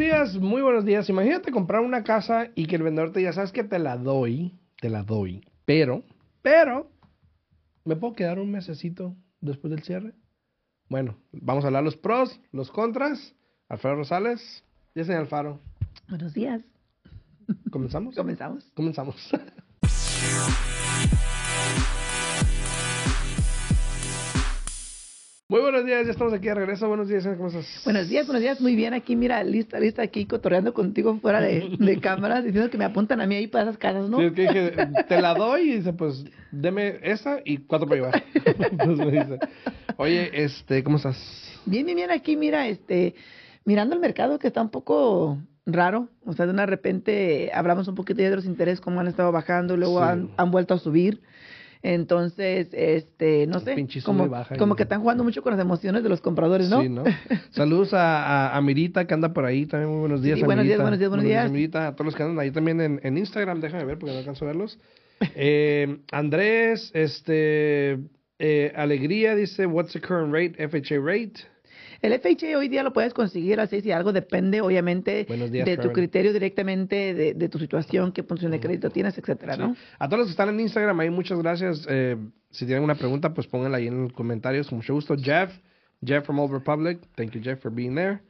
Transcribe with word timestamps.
días, 0.00 0.34
muy 0.38 0.62
buenos 0.62 0.86
días. 0.86 1.10
Imagínate 1.10 1.52
comprar 1.52 1.82
una 1.82 2.02
casa 2.02 2.48
y 2.54 2.64
que 2.64 2.76
el 2.76 2.82
vendedor 2.82 3.12
te 3.12 3.18
diga, 3.18 3.34
sabes 3.34 3.52
que 3.52 3.64
te 3.64 3.78
la 3.78 3.98
doy, 3.98 4.58
te 4.80 4.88
la 4.88 5.02
doy, 5.02 5.46
pero, 5.66 6.02
pero, 6.40 6.90
¿me 7.84 7.96
puedo 7.96 8.14
quedar 8.14 8.38
un 8.38 8.50
mesecito 8.50 9.14
después 9.42 9.70
del 9.70 9.82
cierre? 9.82 10.14
Bueno, 10.88 11.18
vamos 11.32 11.64
a 11.64 11.66
hablar 11.66 11.84
los 11.84 11.96
pros, 11.96 12.40
los 12.50 12.70
contras. 12.70 13.34
Alfaro 13.68 13.96
Rosales, 13.96 14.64
ya 14.94 15.04
señor 15.04 15.20
Alfaro. 15.20 15.60
Buenos 16.08 16.32
días. 16.32 16.62
¿Comenzamos? 17.70 18.14
Comenzamos. 18.16 18.72
Comenzamos. 18.74 19.30
Muy 25.50 25.62
buenos 25.62 25.84
días, 25.84 26.06
ya 26.06 26.12
estamos 26.12 26.32
aquí 26.32 26.46
de 26.46 26.54
regreso. 26.54 26.86
Buenos 26.86 27.08
días, 27.08 27.26
¿cómo 27.36 27.48
estás? 27.48 27.66
Buenos 27.84 28.08
días, 28.08 28.24
buenos 28.24 28.40
días, 28.40 28.60
muy 28.60 28.76
bien. 28.76 28.94
Aquí, 28.94 29.16
mira, 29.16 29.42
lista, 29.42 29.80
lista, 29.80 30.00
aquí 30.00 30.24
cotorreando 30.24 30.72
contigo 30.72 31.18
fuera 31.18 31.40
de, 31.40 31.70
de 31.80 31.98
cámaras, 31.98 32.44
diciendo 32.44 32.70
que 32.70 32.78
me 32.78 32.84
apuntan 32.84 33.20
a 33.20 33.26
mí 33.26 33.34
ahí 33.34 33.48
para 33.48 33.64
esas 33.64 33.76
casas, 33.76 34.08
¿no? 34.08 34.18
Sí, 34.18 34.26
es 34.26 34.32
que 34.32 34.42
dije, 34.42 34.72
te 35.08 35.20
la 35.20 35.34
doy 35.34 35.62
y 35.62 35.76
dice, 35.78 35.92
pues, 35.92 36.24
deme 36.52 37.00
esa 37.02 37.40
y 37.44 37.56
cuatro 37.56 37.88
para 37.88 38.00
llevar. 38.00 38.24
me 38.96 39.10
dice, 39.10 39.38
oye, 39.96 40.30
este, 40.44 40.84
¿cómo 40.84 40.98
estás? 40.98 41.18
Bien, 41.66 41.84
bien, 41.84 41.96
bien, 41.96 42.12
aquí, 42.12 42.36
mira, 42.36 42.68
este, 42.68 43.16
mirando 43.64 43.96
el 43.96 44.00
mercado 44.00 44.38
que 44.38 44.46
está 44.46 44.62
un 44.62 44.70
poco 44.70 45.36
raro. 45.66 46.10
O 46.24 46.32
sea, 46.32 46.46
de 46.46 46.52
una 46.52 46.66
repente 46.66 47.50
hablamos 47.52 47.88
un 47.88 47.96
poquito 47.96 48.22
de 48.22 48.36
los 48.36 48.44
intereses, 48.44 48.80
cómo 48.80 49.00
han 49.00 49.08
estado 49.08 49.32
bajando, 49.32 49.76
luego 49.76 49.98
Sí. 49.98 50.04
han, 50.10 50.30
han 50.36 50.52
vuelto 50.52 50.74
a 50.74 50.78
subir. 50.78 51.20
Entonces, 51.82 52.68
este, 52.72 53.46
no 53.46 53.60
sé, 53.60 53.86
como, 54.04 54.28
baja 54.28 54.56
como 54.56 54.76
que 54.76 54.82
están 54.82 55.00
jugando 55.00 55.24
mucho 55.24 55.42
con 55.42 55.52
las 55.52 55.60
emociones 55.60 56.02
de 56.02 56.10
los 56.10 56.20
compradores, 56.20 56.68
¿no? 56.68 56.82
Sí, 56.82 56.90
¿no? 56.90 57.04
Saludos 57.50 57.94
a, 57.94 58.50
a, 58.52 58.56
a 58.56 58.60
Mirita 58.60 59.06
que 59.06 59.14
anda 59.14 59.32
por 59.32 59.46
ahí 59.46 59.64
también. 59.64 59.90
Muy 59.90 60.00
buenos 60.00 60.22
días, 60.22 60.38
Sí, 60.38 60.44
buenos 60.44 60.66
días, 60.66 60.78
buenos 60.78 60.98
días, 60.98 61.08
buenos 61.08 61.24
días. 61.24 61.46
Amirita, 61.46 61.88
a 61.88 61.92
todos 61.92 62.06
los 62.06 62.14
que 62.14 62.22
andan 62.22 62.38
ahí 62.38 62.50
también 62.50 62.80
en, 62.82 63.00
en 63.02 63.16
Instagram. 63.16 63.60
Déjame 63.60 63.86
ver 63.86 63.98
porque 63.98 64.12
no 64.12 64.18
alcanzo 64.18 64.44
a 64.44 64.48
verlos. 64.48 64.78
Eh, 65.34 65.98
Andrés, 66.12 66.90
este, 66.94 67.98
eh, 68.38 68.72
Alegría 68.74 69.34
dice, 69.34 69.66
what's 69.66 69.92
the 69.92 70.00
current 70.00 70.32
rate, 70.32 70.56
FHA 70.66 70.98
rate? 70.98 71.42
El 72.02 72.18
FHA 72.18 72.56
hoy 72.58 72.68
día 72.68 72.82
lo 72.82 72.92
puedes 72.92 73.12
conseguir 73.12 73.60
a 73.60 73.66
6 73.66 73.84
y 73.86 73.92
algo, 73.92 74.12
depende 74.12 74.60
obviamente 74.62 75.24
días, 75.24 75.66
de 75.66 75.76
tu 75.76 75.92
criterio 75.92 76.32
directamente, 76.32 77.14
de, 77.14 77.34
de 77.34 77.48
tu 77.48 77.58
situación, 77.58 78.12
qué 78.12 78.22
punción 78.22 78.52
de 78.52 78.60
crédito 78.60 78.90
tienes, 78.90 79.18
etcétera, 79.18 79.54
Sí. 79.54 79.60
¿no? 79.60 79.76
A 79.98 80.08
todos 80.08 80.20
los 80.20 80.26
que 80.28 80.30
están 80.32 80.48
en 80.48 80.60
Instagram, 80.60 80.98
ahí 81.00 81.10
muchas 81.10 81.38
gracias. 81.38 81.86
Eh, 81.90 82.16
si 82.50 82.64
tienen 82.64 82.82
una 82.84 82.94
pregunta, 82.94 83.34
pues 83.34 83.46
pónganla 83.46 83.78
ahí 83.78 83.86
en 83.88 84.04
los 84.04 84.12
comentarios. 84.12 84.68
Con 84.68 84.78
mucho 84.78 84.94
gusto. 84.94 85.14
Jeff, 85.16 85.52
Jeff 86.04 86.24
from 86.24 86.38
Old 86.38 86.52
Republic. 86.52 86.98
Thank 87.16 87.32
you, 87.32 87.40
Jeff, 87.42 87.60
for 87.60 87.70
being 87.70 87.94
there. 87.94 88.20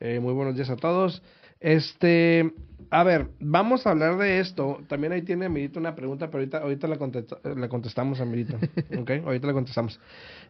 Eh, 0.00 0.18
muy 0.18 0.32
buenos 0.34 0.54
días 0.56 0.70
a 0.70 0.76
todos. 0.76 1.22
Este, 1.60 2.52
a 2.90 3.04
ver, 3.04 3.28
vamos 3.38 3.86
a 3.86 3.90
hablar 3.90 4.16
de 4.16 4.40
esto. 4.40 4.80
También 4.88 5.12
ahí 5.12 5.22
tiene 5.22 5.46
Amirito 5.46 5.78
una 5.78 5.94
pregunta, 5.94 6.26
pero 6.26 6.38
ahorita, 6.38 6.58
ahorita 6.58 6.88
la, 6.88 6.96
contesta- 6.96 7.38
la 7.44 7.68
contestamos, 7.68 8.20
Amirito. 8.20 8.56
¿Ok? 8.98 9.10
Ahorita 9.24 9.46
la 9.46 9.52
contestamos. 9.52 10.00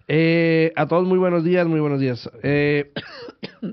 Eh, 0.09 0.73
a 0.77 0.87
todos 0.87 1.07
muy 1.07 1.19
buenos 1.19 1.45
días, 1.45 1.67
muy 1.67 1.81
buenos 1.81 2.01
días. 2.01 2.31
Eh, 2.43 2.93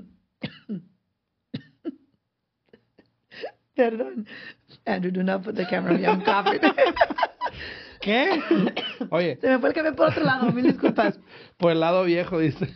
Perdón. 3.74 4.26
Andrew, 4.86 5.12
do 5.12 5.22
not 5.22 5.44
put 5.44 5.54
the 5.54 5.66
camera 5.66 5.94
on 5.94 6.04
I'm 6.04 6.22
coughing. 6.24 6.60
¿Qué? 8.00 8.40
Oye, 9.10 9.38
Se 9.40 9.48
me 9.48 9.58
fue 9.58 9.68
el 9.70 9.74
café 9.74 9.92
por 9.92 10.08
otro 10.08 10.24
lado, 10.24 10.50
mil 10.52 10.64
disculpas. 10.64 11.18
por 11.56 11.72
el 11.72 11.80
lado 11.80 12.04
viejo, 12.04 12.38
dice. 12.38 12.68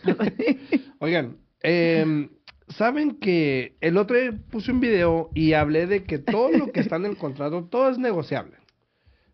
Oigan, 0.99 1.39
eh, 1.63 2.29
saben 2.73 3.17
que 3.19 3.77
el 3.81 3.97
otro 3.97 4.17
día 4.19 4.33
puse 4.51 4.73
un 4.73 4.81
video 4.81 5.31
y 5.35 5.53
hablé 5.53 5.87
de 5.87 6.05
que 6.05 6.19
todo 6.19 6.51
lo 6.51 6.73
que 6.73 6.81
está 6.81 6.97
en 6.97 7.07
el 7.07 7.17
contrato, 7.19 7.65
todo 7.65 7.91
es 7.91 7.99
negociable. 7.99 8.57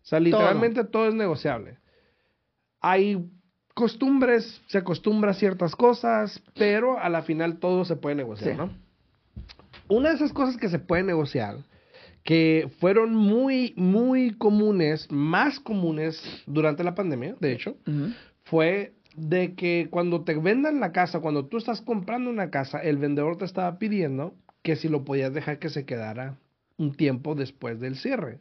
O 0.01 0.05
sea, 0.09 0.19
literalmente 0.19 0.83
todo, 0.83 1.07
es 1.07 1.13
negociable. 1.13 1.77
Hay 2.81 3.29
costumbres, 3.73 4.61
se 4.67 4.77
acostumbra 4.79 5.31
a 5.31 5.35
ciertas 5.35 5.75
cosas, 5.75 6.41
pero 6.55 6.99
a 6.99 7.09
la 7.09 7.21
final 7.21 7.59
todo 7.59 7.85
se 7.85 7.95
puede 7.95 8.15
negociar, 8.15 8.51
Sí. 8.51 8.57
¿no? 8.57 8.69
Una 9.87 10.09
de 10.09 10.15
esas 10.15 10.33
cosas 10.33 10.57
que 10.57 10.69
se 10.69 10.79
puede 10.79 11.03
negociar, 11.03 11.57
que 12.23 12.69
fueron 12.79 13.15
muy, 13.15 13.73
muy 13.75 14.31
comunes, 14.31 15.11
más 15.11 15.59
comunes 15.59 16.21
durante 16.45 16.83
la 16.83 16.93
pandemia, 16.93 17.35
de 17.39 17.53
hecho, 17.53 17.75
fue 18.43 18.93
de 19.15 19.55
que 19.55 19.87
cuando 19.89 20.23
te 20.23 20.35
vendan 20.35 20.79
la 20.79 20.91
casa, 20.91 21.19
cuando 21.19 21.45
tú 21.45 21.57
estás 21.57 21.81
comprando 21.81 22.29
una 22.29 22.49
casa, 22.49 22.79
el 22.79 22.97
vendedor 22.97 23.37
te 23.37 23.45
estaba 23.45 23.77
pidiendo 23.79 24.33
que 24.61 24.75
si 24.75 24.89
lo 24.89 25.03
podías 25.03 25.33
dejar 25.33 25.59
que 25.59 25.69
se 25.69 25.85
quedara 25.85 26.37
un 26.77 26.93
tiempo 26.93 27.35
después 27.35 27.79
del 27.79 27.95
cierre. 27.95 28.39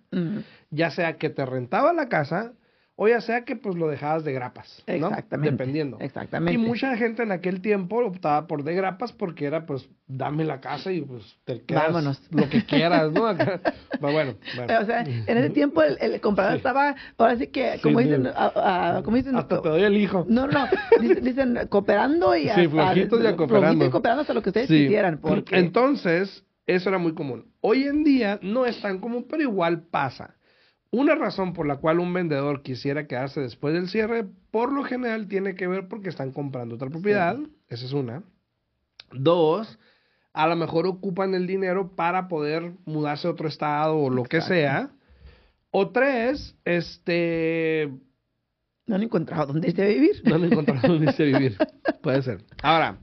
Ya 0.71 0.91
sea 0.91 1.17
que 1.17 1.31
te 1.31 1.45
rentaba 1.45 1.93
la 1.93 2.09
casa 2.09 2.53
o 3.01 3.07
ya 3.07 3.21
sea 3.21 3.45
que 3.45 3.55
pues 3.55 3.77
lo 3.77 3.87
dejabas 3.87 4.25
de 4.25 4.33
grapas, 4.33 4.83
¿no? 4.89 4.93
Exactamente. 5.09 5.53
Dependiendo. 5.53 5.99
Exactamente. 6.01 6.53
Y 6.55 6.59
mucha 6.59 6.97
gente 6.97 7.23
en 7.23 7.31
aquel 7.31 7.61
tiempo 7.61 7.99
optaba 8.05 8.49
por 8.49 8.65
de 8.65 8.75
grapas 8.75 9.13
porque 9.13 9.45
era 9.47 9.67
pues 9.67 9.89
dame 10.09 10.45
la 10.45 10.61
casa 10.61 10.91
y 10.91 11.03
pues 11.03 11.23
te 11.45 11.63
quedas 11.63 11.85
Vámonos. 11.93 12.21
lo 12.33 12.49
que 12.49 12.65
quieras, 12.65 13.13
¿no? 13.13 13.29
Pero 14.01 14.13
bueno, 14.13 14.35
bueno. 14.57 14.81
O 14.83 14.85
sea, 14.85 15.03
en 15.03 15.39
ese 15.39 15.51
tiempo 15.51 15.81
el, 15.85 15.97
el 16.01 16.21
comprador 16.21 16.55
Sí. 16.55 16.57
estaba, 16.59 16.97
ahora 17.19 17.37
sí 17.37 17.47
que, 17.47 17.79
como 17.83 18.01
Sí, 18.01 18.07
dicen, 18.07 18.25
sí. 18.25 18.31
a- 18.35 18.97
a- 18.99 19.03
como 19.05 19.17
dicen, 19.17 19.37
Hasta 19.37 19.63
te 19.63 19.69
doy 19.69 19.83
el 19.85 19.97
hijo. 19.97 20.27
no, 20.29 20.49
no, 20.49 20.67
dicen, 21.01 21.23
dicen 21.23 21.59
cooperando 21.69 22.35
y 22.35 22.43
Sí, 22.45 22.49
hasta- 22.51 22.69
flojitos 22.69 23.21
y 23.23 23.27
a 23.27 23.35
flojito 23.35 23.37
cooperando. 23.37 23.85
y 23.87 23.91
cooperando 23.91 24.21
hasta 24.23 24.35
lo 24.35 24.43
que 24.43 24.49
ustedes 24.51 24.67
Sí. 24.69 24.83
quisieran, 24.83 25.19
porque 25.19 25.57
Entonces, 25.57 26.45
eso 26.67 26.89
era 26.89 26.99
muy 26.99 27.15
común. 27.15 27.45
Hoy 27.61 27.85
en 27.85 28.03
día 28.03 28.41
no 28.43 28.67
es 28.67 28.81
tan 28.83 28.99
común, 28.99 29.25
pero 29.31 29.43
igual 29.45 29.83
pasa. 29.83 30.35
Una 30.91 31.15
razón 31.15 31.53
por 31.53 31.67
la 31.67 31.77
cual 31.77 32.01
un 32.01 32.13
vendedor 32.15 32.63
quisiera 32.63 33.07
quedarse 33.07 33.41
después 33.41 33.75
del 33.75 33.89
cierre, 33.89 34.27
por 34.51 34.73
lo 34.73 34.85
general 34.85 35.29
tiene 35.29 35.55
que 35.55 35.67
ver 35.67 35.87
porque 35.89 36.09
están 36.09 36.33
comprando 36.33 36.77
otra 36.77 36.89
propiedad. 36.89 37.39
Esa 37.69 37.85
es 37.85 37.93
una. 37.93 38.23
Dos, 39.13 39.79
a 40.33 40.47
lo 40.47 40.57
mejor 40.57 40.87
ocupan 40.87 41.35
el 41.35 41.47
dinero 41.47 41.95
para 41.95 42.29
poder 42.29 42.73
mudarse 42.87 43.29
a 43.29 43.33
otro 43.33 43.49
estado 43.49 43.99
o 43.99 44.09
lo 44.09 44.25
que 44.25 44.41
sea. 44.41 44.91
O 45.71 45.91
tres, 45.91 46.57
este, 46.65 47.93
no 48.87 48.97
han 48.97 49.03
encontrado 49.03 49.53
dónde 49.53 49.69
irse 49.69 49.83
a 49.83 49.89
vivir. 49.89 50.23
no 50.25 50.37
han 50.37 50.45
encontrado 50.45 50.89
dónde 50.89 51.11
irse 51.11 51.23
a 51.23 51.27
vivir. 51.27 51.59
Puede 52.03 52.23
ser. 52.23 52.45
Ahora, 52.63 52.99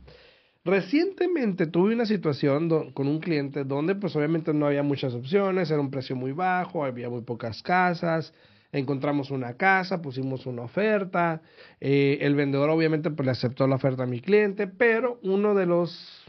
recientemente 0.66 1.68
tuve 1.68 1.94
una 1.94 2.06
situación 2.06 2.68
do- 2.68 2.94
con 2.94 3.08
un 3.08 3.20
cliente 3.20 3.64
donde 3.64 3.96
pues 3.96 4.16
obviamente 4.16 4.54
no 4.54 4.66
había 4.66 4.84
muchas 4.84 5.14
opciones, 5.14 5.70
era 5.72 5.80
un 5.80 5.92
precio 5.92 6.16
muy 6.16 6.32
bajo, 6.32 6.84
había 6.84 7.10
muy 7.10 7.22
pocas 7.22 7.62
casas, 7.62 8.34
encontramos 8.72 9.32
una 9.32 9.54
casa, 9.56 10.02
pusimos 10.02 10.46
una 10.46 10.64
oferta, 10.64 11.42
eh, 11.80 12.18
el 12.22 12.36
vendedor 12.36 12.70
obviamente 12.70 13.12
pues 13.12 13.26
le 13.26 13.32
aceptó 13.32 13.68
la 13.68 13.76
oferta 13.76 14.04
a 14.04 14.08
mi 14.08 14.20
cliente, 14.20 14.68
pero 14.68 15.20
uno 15.24 15.54
de 15.54 15.66
los 15.68 16.24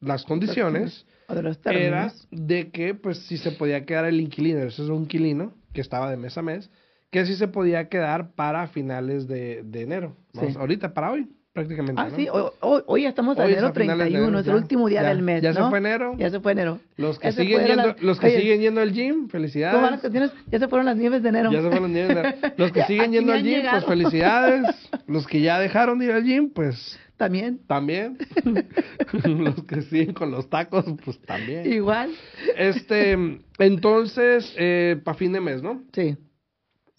las 0.00 0.24
condiciones 0.24 1.06
de 1.28 1.42
los 1.42 1.60
era 1.66 2.12
de 2.30 2.70
que 2.70 2.94
pues 2.94 3.18
si 3.18 3.36
se 3.36 3.52
podía 3.52 3.84
quedar 3.84 4.06
el 4.06 4.20
inquilino, 4.20 4.60
ese 4.60 4.82
es 4.82 4.88
un 4.88 5.02
inquilino 5.02 5.52
que 5.74 5.82
estaba 5.82 6.10
de 6.10 6.16
mes 6.16 6.36
a 6.38 6.42
mes, 6.42 6.70
que 7.10 7.26
si 7.26 7.34
se 7.36 7.48
podía 7.48 7.88
quedar 7.88 8.32
para 8.32 8.66
finales 8.68 9.28
de, 9.28 9.62
de 9.62 9.82
enero. 9.82 10.16
Vamos, 10.32 10.54
Sí. 10.54 10.58
Ahorita, 10.58 10.94
para 10.94 11.10
hoy, 11.12 11.28
prácticamente. 11.52 12.00
Ah, 12.00 12.08
¿no? 12.10 12.16
sí, 12.16 12.28
hoy, 12.30 12.82
hoy, 12.86 13.06
estamos 13.06 13.38
a 13.38 13.44
Hoy 13.44 13.52
enero 13.52 13.68
a 13.68 13.72
finales 13.72 13.98
de 13.98 14.04
31, 14.04 14.24
enero, 14.28 14.38
es 14.40 14.46
el 14.46 14.52
ya. 14.52 14.56
último 14.60 14.88
día 14.88 15.02
Ya, 15.02 15.08
del 15.08 15.22
mes, 15.22 15.42
ya 15.42 15.52
se 15.52 15.62
fue 15.68 15.78
enero. 15.78 16.14
Ya 16.18 16.30
se 16.30 16.40
fue 16.40 16.52
enero. 16.52 16.80
Los 16.96 17.18
que, 17.18 17.32
siguen 17.32 17.66
yendo, 17.66 17.86
las- 17.88 18.02
los 18.02 18.20
que 18.20 18.26
oye, 18.26 18.40
siguen 18.40 18.60
yendo 18.60 18.80
al 18.80 18.92
gym, 18.92 19.28
¿Cómo 19.28 19.82
van 19.82 19.92
las 19.92 20.00
felicidades. 20.00 20.32
Ya 20.50 20.58
se 20.58 20.68
fueron 20.68 20.86
las 20.86 20.96
nieves 20.96 21.22
de 21.22 21.28
enero. 21.28 21.50
Ya 21.52 21.60
se 21.62 21.68
fueron 21.70 21.92
yendo 21.94 22.20
al- 22.20 22.36
Los 22.56 22.72
que 22.72 22.82
siguen 22.84 23.12
yendo 23.12 23.32
al 23.32 23.42
gym, 23.42 23.62
pues 23.70 23.84
felicidades. 23.84 24.62
Los 25.06 25.26
que 25.26 25.40
ya 25.40 25.58
dejaron 25.58 25.98
de 25.98 26.04
ir 26.06 26.12
al 26.12 26.24
gym, 26.24 26.50
pues 26.50 26.98
También, 27.16 27.58
también. 27.66 28.16
los 29.24 29.62
que 29.64 29.82
siguen 29.82 30.14
con 30.14 30.30
los 30.30 30.48
tacos, 30.48 30.84
pues 31.04 31.20
también. 31.22 31.70
igual. 31.70 32.10
Este, 32.56 33.18
entonces, 33.58 34.54
eh, 34.56 34.98
para 35.04 35.16
fin 35.18 35.32
de 35.32 35.40
mes, 35.40 35.62
¿no? 35.62 35.82
Sí. 35.92 36.16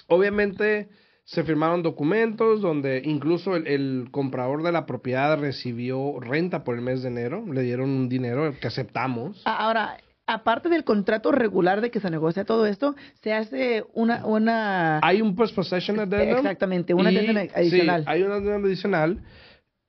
Obviamente 0.08 0.90
se 1.24 1.44
firmaron 1.44 1.84
documentos 1.84 2.62
donde 2.62 3.02
incluso 3.06 3.56
el, 3.56 3.68
el 3.68 4.08
comprador 4.12 4.64
de 4.64 4.72
la 4.72 4.86
propiedad 4.86 5.40
recibió 5.40 6.20
renta 6.20 6.64
por 6.64 6.76
el 6.76 6.82
mes 6.82 7.04
de 7.04 7.10
enero, 7.10 7.46
le 7.52 7.62
dieron 7.62 7.90
un 7.90 8.10
dinero 8.10 8.54
que 8.60 8.68
aceptamos. 8.68 9.42
Ahora, 9.46 9.98
aparte 10.28 10.70
del 10.70 10.84
contrato 10.84 11.32
regular 11.32 11.82
de 11.82 11.92
que 11.92 12.00
se 12.00 12.10
negocia 12.10 12.46
todo 12.46 12.66
esto, 12.66 12.96
se 13.22 13.34
hace 13.34 13.84
una... 13.94 14.26
una 14.26 15.00
Hay 15.04 15.22
un 15.22 15.36
post 15.36 15.56
possession 15.56 16.00
addendum. 16.00 16.38
Exactamente, 16.38 16.94
una 16.94 17.10
addendum 17.10 17.38
adicional. 17.38 18.02
Sí, 18.02 18.10
hay 18.10 18.24
un 18.24 18.32
addendum 18.32 18.66
adicional. 18.66 19.24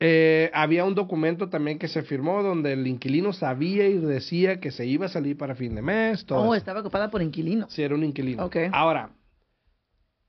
Eh, 0.05 0.50
había 0.52 0.85
un 0.85 0.96
documento 0.96 1.49
también 1.49 1.78
que 1.78 1.87
se 1.87 2.02
firmó 2.02 2.43
donde 2.43 2.73
el 2.73 2.87
inquilino 2.88 3.32
sabía 3.32 3.87
y 3.87 3.99
decía 3.99 4.58
que 4.58 4.73
se 4.73 4.85
iba 4.85 5.06
a 5.06 5.08
salir 5.08 5.37
para 5.37 5.55
fin 5.55 5.76
de 5.76 5.82
mes. 5.82 6.26
Todo 6.26 6.40
oh, 6.40 6.44
eso. 6.46 6.55
estaba 6.55 6.81
ocupada 6.81 7.08
por 7.08 7.23
inquilino. 7.23 7.67
Sí, 7.70 7.82
era 7.82 7.94
un 7.94 8.02
inquilino. 8.02 8.50
Ahora, 8.73 9.11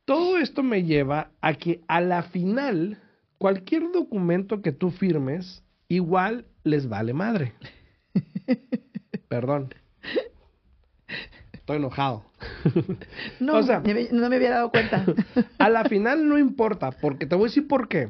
todo 0.06 0.38
esto 0.38 0.64
me 0.64 0.84
lleva 0.84 1.32
a 1.42 1.54
que 1.54 1.82
a 1.88 2.02
la 2.02 2.24
final, 2.24 2.98
cualquier 3.38 3.92
documento 3.92 4.62
que 4.62 4.72
tú 4.72 4.92
firmes, 4.92 5.64
igual 5.88 6.46
les 6.64 6.88
vale 6.90 7.14
madre. 7.14 7.54
Perdón. 9.28 9.74
Estoy 11.54 11.78
enojado. 11.78 12.26
No, 13.40 13.58
O 13.58 13.64
sea- 13.64 13.80
me- 13.80 14.10
no 14.12 14.30
me 14.30 14.36
había 14.36 14.52
dado 14.52 14.70
cuenta. 14.72 15.06
A 15.58 15.70
la 15.70 15.86
final 15.86 16.28
no 16.28 16.38
importa, 16.38 16.92
porque 16.92 17.26
te 17.26 17.36
voy 17.36 17.46
a 17.46 17.48
decir 17.48 17.68
por 17.68 17.88
qué. 17.88 18.10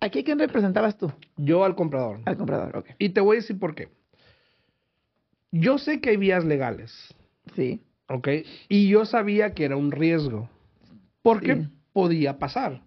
¿Aquí 0.00 0.20
a 0.20 0.24
quién 0.24 0.38
representabas 0.38 0.96
tú? 0.96 1.12
Yo 1.36 1.64
al 1.64 1.74
comprador. 1.74 2.20
Al 2.24 2.36
comprador, 2.36 2.76
ok. 2.76 2.86
Y 2.98 3.08
te 3.08 3.20
voy 3.20 3.36
a 3.36 3.40
decir 3.40 3.58
por 3.58 3.74
qué. 3.74 3.88
Yo 5.50 5.78
sé 5.78 6.00
que 6.00 6.10
hay 6.10 6.16
vías 6.16 6.44
legales, 6.44 6.92
Sí. 7.56 7.80
¿ok? 8.08 8.28
Y 8.68 8.88
yo 8.88 9.04
sabía 9.06 9.54
que 9.54 9.64
era 9.64 9.76
un 9.76 9.90
riesgo. 9.90 10.48
Porque 11.34 11.56
Sí. 11.56 11.68
podía 11.92 12.38
pasar. 12.38 12.82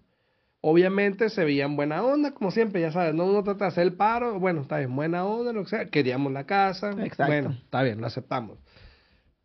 Obviamente 0.60 1.28
se 1.28 1.44
veían 1.44 1.74
buena 1.74 2.02
onda, 2.04 2.32
como 2.34 2.50
siempre, 2.52 2.80
ya 2.80 2.92
sabes, 2.92 3.14
no 3.14 3.24
uno 3.26 3.42
trata 3.42 3.64
de 3.64 3.68
hacer 3.68 3.82
el 3.84 3.94
paro, 3.94 4.38
bueno, 4.38 4.60
está 4.60 4.78
bien, 4.78 4.94
buena 4.94 5.24
onda, 5.24 5.52
lo 5.52 5.64
que 5.64 5.70
sea, 5.70 5.84
queríamos 5.86 6.32
la 6.32 6.44
casa, 6.44 6.90
Exacto. 6.90 7.26
bueno, 7.26 7.50
está 7.50 7.82
bien, 7.82 8.00
lo 8.00 8.06
aceptamos. 8.06 8.58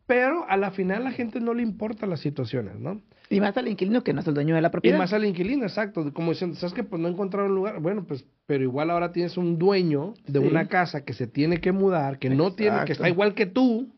Pero 0.06 0.46
a 0.48 0.56
la 0.56 0.70
final 0.70 1.02
a 1.02 1.04
la 1.06 1.10
gente 1.10 1.40
no 1.40 1.54
le 1.54 1.62
importan 1.62 2.08
las 2.10 2.20
situaciones, 2.20 2.76
¿no? 2.78 3.02
Y 3.30 3.40
más 3.40 3.54
al 3.58 3.68
inquilino 3.68 4.02
que 4.02 4.14
no 4.14 4.20
es 4.20 4.26
el 4.26 4.32
dueño 4.34 4.54
de 4.54 4.62
la 4.62 4.68
Y 4.68 4.70
propiedad. 4.70 4.96
más 4.96 5.12
al 5.12 5.24
inquilino, 5.26 5.64
exacto, 5.64 6.12
como 6.14 6.30
diciendo, 6.30 6.56
¿sabes 6.56 6.72
que 6.72 6.82
Pues 6.84 7.02
no 7.02 7.08
encontraron 7.08 7.54
lugar, 7.54 7.80
bueno, 7.80 8.04
pues, 8.06 8.24
pero 8.46 8.62
igual 8.64 8.88
ahora 8.90 9.12
tienes 9.12 9.36
un 9.36 9.58
dueño 9.58 10.14
de 10.26 10.40
Sí. 10.40 10.46
una 10.46 10.68
casa 10.68 11.04
que 11.04 11.12
se 11.12 11.26
tiene 11.26 11.60
que 11.60 11.72
mudar, 11.72 12.18
que 12.18 12.30
no 12.30 12.54
tiene, 12.54 12.84
que 12.86 12.92
está 12.92 13.08
igual 13.08 13.34
que 13.34 13.44
tú, 13.44 13.92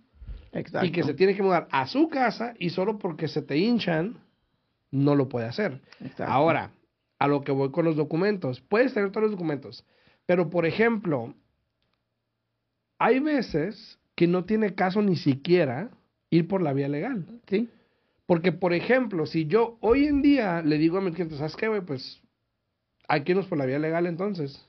Exacto. 0.53 0.87
y 0.87 0.91
que 0.91 1.05
se 1.05 1.15
tiene 1.15 1.37
que 1.37 1.43
mudar 1.45 1.69
a 1.71 1.87
su 1.87 2.09
casa 2.09 2.55
y 2.59 2.71
solo 2.71 2.99
porque 2.99 3.29
se 3.29 3.43
te 3.43 3.57
hinchan, 3.59 4.17
no 4.91 5.15
lo 5.15 5.29
puede 5.29 5.47
hacer. 5.47 5.81
Exacto. 6.01 6.33
Ahora, 6.33 6.73
a 7.21 7.29
lo 7.29 7.43
que 7.43 7.53
voy 7.53 7.71
con 7.71 7.85
los 7.85 7.97
documentos. 7.97 8.61
Puedes 8.61 8.95
tener 8.95 9.11
todos 9.11 9.25
los 9.25 9.33
documentos, 9.33 9.85
pero 10.27 10.51
por 10.51 10.67
ejemplo, 10.67 11.35
hay 12.99 13.21
veces 13.21 13.99
que 14.17 14.27
no 14.27 14.45
tiene 14.45 14.75
caso 14.75 15.03
ni 15.03 15.17
siquiera 15.17 15.91
ir 16.31 16.49
por 16.49 16.63
la 16.63 16.73
vía 16.73 16.89
legal. 16.89 17.27
Sí. 17.47 17.69
Porque, 18.27 18.53
por 18.53 18.73
ejemplo, 18.73 19.27
si 19.27 19.47
yo 19.47 19.77
hoy 19.81 20.07
en 20.07 20.23
día 20.23 20.63
le 20.63 20.79
digo 20.79 20.99
a 20.99 21.01
mi 21.01 21.13
cliente, 21.13 21.37
¿sabes 21.37 21.57
qué, 21.57 21.69
güey? 21.69 21.81
Pues 21.81 22.21
hay 23.09 23.23
que 23.23 23.33
irnos 23.33 23.47
por 23.47 23.59
la 23.59 23.67
vía 23.67 23.79
legal 23.79 24.07
entonces. 24.07 24.67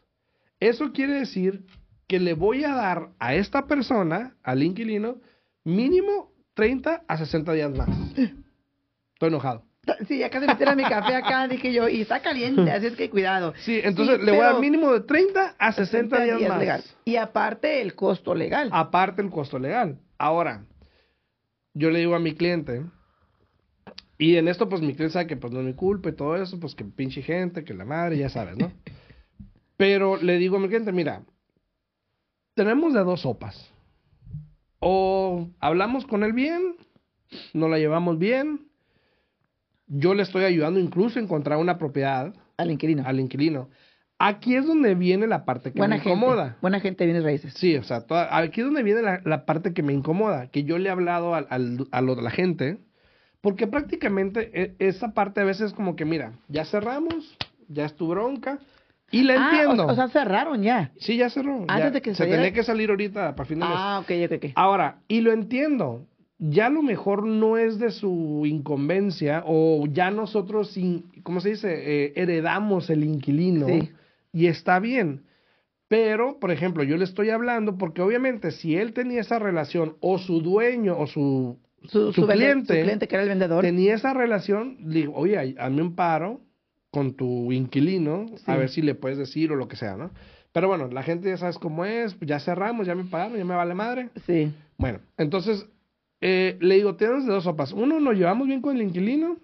Eso 0.59 0.91
quiere 0.91 1.13
decir 1.13 1.65
que 2.07 2.19
le 2.19 2.33
voy 2.33 2.63
a 2.63 2.74
dar 2.74 3.12
a 3.19 3.35
esta 3.35 3.67
persona, 3.67 4.35
al 4.44 4.63
inquilino, 4.63 5.21
mínimo 5.63 6.33
30 6.56 7.06
a 7.07 7.17
60 7.17 7.53
días 7.53 7.71
más. 7.71 7.89
Estoy 9.13 9.29
enojado. 9.29 9.63
Sí, 10.07 10.19
ya 10.19 10.30
casi 10.30 10.45
metiera 10.45 10.75
mi 10.75 10.83
café 10.83 11.16
acá, 11.16 11.48
dije 11.50 11.74
yo, 11.74 11.89
y 11.89 12.01
está 12.01 12.22
caliente, 12.22 12.69
así 12.72 12.86
es 12.88 12.95
que 12.95 13.10
cuidado. 13.10 13.54
Sí, 13.57 13.80
entonces 13.83 14.19
Sí, 14.19 14.25
le 14.25 14.31
voy 14.31 14.42
a 14.42 14.51
dar 14.51 14.60
mínimo 14.60 14.92
de 14.94 15.01
30 15.01 15.56
a 15.57 15.72
60, 15.72 16.24
días, 16.24 16.50
más. 16.50 16.60
legal. 16.60 16.83
Y 17.04 17.16
aparte 17.16 17.81
el 17.81 17.95
costo 17.95 18.36
legal. 18.36 18.69
Aparte 18.72 19.22
el 19.24 19.31
costo 19.31 19.57
legal. 19.57 19.98
Ahora, 20.19 20.66
yo 21.74 21.89
le 21.89 22.00
digo 22.00 22.13
a 22.16 22.19
mi 22.19 22.33
cliente, 22.36 22.83
y 24.19 24.36
en 24.38 24.48
esto 24.48 24.69
pues 24.69 24.81
mi 24.81 24.94
cliente 24.94 25.13
sabe 25.13 25.25
que 25.28 25.36
pues 25.38 25.51
no 25.51 25.62
es 25.62 25.66
mi 25.66 25.74
culpa 25.74 26.10
y 26.10 26.16
todo 26.16 26.36
eso, 26.36 26.60
pues 26.60 26.75
que 26.75 26.84
pinche 26.86 27.24
gente, 27.24 27.63
que 27.63 27.74
la 27.74 27.86
madre, 27.86 28.18
ya 28.18 28.30
sabes, 28.30 28.57
¿no? 28.57 28.72
Pero 29.77 30.18
le 30.18 30.38
digo 30.38 30.57
a 30.57 30.60
mi 30.60 30.68
cliente, 30.68 30.92
mira, 30.92 31.24
tenemos 32.54 32.94
de 32.94 33.00
dos 33.04 33.22
sopas. 33.22 33.72
O 34.80 35.48
hablamos 35.60 36.06
con 36.06 36.24
él 36.24 36.34
bien, 36.34 36.75
nos 37.54 37.69
la 37.69 37.77
llevamos 37.80 38.19
bien, 38.19 38.68
yo 39.93 40.13
le 40.13 40.23
estoy 40.23 40.45
ayudando 40.45 40.79
incluso 40.79 41.19
a 41.19 41.21
encontrar 41.21 41.57
una 41.59 41.77
propiedad 41.77 42.33
al 42.57 42.71
inquilino. 42.71 43.03
al 43.05 43.19
inquilino. 43.19 43.69
Aquí 44.23 44.55
es 44.55 44.65
donde 44.67 44.93
viene 44.95 45.25
la 45.27 45.45
parte 45.45 45.71
que 45.73 45.79
buena 45.79 45.95
me 45.95 46.01
gente. 46.01 46.15
incomoda. 46.17 46.55
Buena 46.61 46.79
gente, 46.79 47.05
bienes 47.05 47.23
raíces. 47.23 47.53
Sí, 47.55 47.75
o 47.75 47.83
sea, 47.83 48.01
toda- 48.01 48.38
aquí 48.38 48.61
es 48.61 48.65
donde 48.67 48.83
viene 48.83 49.01
la, 49.01 49.19
la 49.25 49.45
parte 49.45 49.73
que 49.73 49.81
me 49.83 49.93
incomoda, 49.93 50.47
que 50.47 50.63
yo 50.63 50.77
le 50.77 50.89
he 50.89 50.91
hablado 50.91 51.33
al- 51.33 51.47
al- 51.49 51.88
a, 51.91 52.01
lo 52.01 52.15
de 52.15 52.21
la 52.21 52.29
gente, 52.29 52.77
porque 53.41 53.65
prácticamente 53.65 54.51
e- 54.53 54.75
esa 54.79 55.13
parte 55.15 55.41
a 55.41 55.43
veces 55.43 55.67
es 55.67 55.73
como 55.73 55.95
que, 55.95 56.05
mira, 56.05 56.33
ya 56.47 56.65
cerramos, 56.65 57.35
ya 57.67 57.85
es 57.85 57.95
tu 57.95 58.07
bronca, 58.07 58.59
y 59.09 59.23
la 59.23 59.33
Ah, 59.33 59.49
entiendo. 59.51 59.88
o, 59.88 59.91
o 59.91 59.95
sea, 59.95 60.07
cerraron 60.09 60.61
ya. 60.61 60.91
sí, 60.99 61.17
ya 61.17 61.29
cerró. 61.31 61.65
antes 61.67 61.77
ya, 61.85 61.89
de 61.89 62.01
que 62.03 62.11
se 62.11 62.17
saliera- 62.17 62.43
tenía 62.43 62.53
que 62.53 62.63
salir 62.63 62.91
ahorita 62.91 63.35
para 63.35 63.45
fin 63.47 63.59
de 63.59 63.65
mes. 63.65 63.73
Ah, 63.75 63.99
ok, 64.03 64.11
ok, 64.25 64.31
ok. 64.38 64.51
Ahora, 64.55 64.99
y 65.07 65.21
lo 65.21 65.31
entiendo, 65.33 66.05
ya 66.43 66.65
a 66.65 66.69
lo 66.71 66.81
mejor 66.81 67.23
no 67.25 67.55
es 67.57 67.77
de 67.77 67.91
su 67.91 68.43
incumbencia 68.45 69.43
o 69.45 69.85
ya 69.88 70.09
nosotros, 70.11 70.75
¿cómo 71.23 71.39
se 71.39 71.49
dice? 71.49 71.69
Eh, 72.05 72.13
heredamos 72.15 72.89
el 72.89 73.03
inquilino 73.03 73.67
Sí. 73.67 73.89
y 74.33 74.47
está 74.47 74.79
bien. 74.79 75.21
Pero, 75.88 76.39
por 76.39 76.51
ejemplo, 76.51 76.83
yo 76.83 76.97
le 76.97 77.03
estoy 77.03 77.29
hablando 77.29 77.77
porque 77.77 78.01
obviamente 78.01 78.51
si 78.51 78.75
él 78.75 78.93
tenía 78.93 79.21
esa 79.21 79.39
relación 79.39 79.97
o 79.99 80.17
su 80.17 80.41
dueño 80.41 80.97
o 80.97 81.05
su, 81.05 81.57
Su, 81.83 82.11
su 82.11 82.21
su 82.21 82.21
vende- 82.27 82.33
cliente 82.33 82.73
su 82.75 82.81
cliente 82.81 83.07
que 83.07 83.15
era 83.15 83.23
el 83.23 83.29
vendedor. 83.29 83.61
tenía 83.61 83.93
esa 83.93 84.13
relación, 84.13 84.77
le 84.85 84.99
digo, 85.01 85.13
oye, 85.15 85.55
hazme 85.59 85.81
un 85.81 85.95
paro 85.95 86.41
con 86.91 87.13
tu 87.13 87.51
inquilino, 87.51 88.25
a 88.47 88.55
ver 88.55 88.69
si 88.69 88.81
le 88.81 88.95
puedes 88.95 89.17
decir 89.17 89.51
o 89.51 89.55
lo 89.55 89.67
que 89.67 89.75
sea, 89.75 89.95
¿no? 89.95 90.11
Pero 90.53 90.67
bueno, 90.67 90.88
la 90.89 91.03
gente 91.03 91.29
ya 91.29 91.38
sabes 91.38 91.57
cómo 91.57 91.85
es, 91.85 92.17
ya 92.19 92.39
cerramos, 92.39 92.85
ya 92.88 92.95
me 92.95 93.03
pagaron, 93.05 93.38
ya 93.38 93.45
me 93.45 93.55
vale 93.55 93.73
madre. 93.75 94.09
Sí. 94.25 94.51
Bueno, 94.77 94.99
entonces 95.17 95.65
eh, 96.21 96.57
le 96.62 96.75
digo, 96.75 96.95
tienes 96.95 97.25
de 97.25 97.33
dos 97.33 97.44
sopas. 97.44 97.73
Uno, 97.73 98.00
nos 98.00 98.15
llevamos 98.15 98.47
bien 98.47 98.62
con 98.62 98.75
el 98.75 98.81
inquilino, 98.83 99.38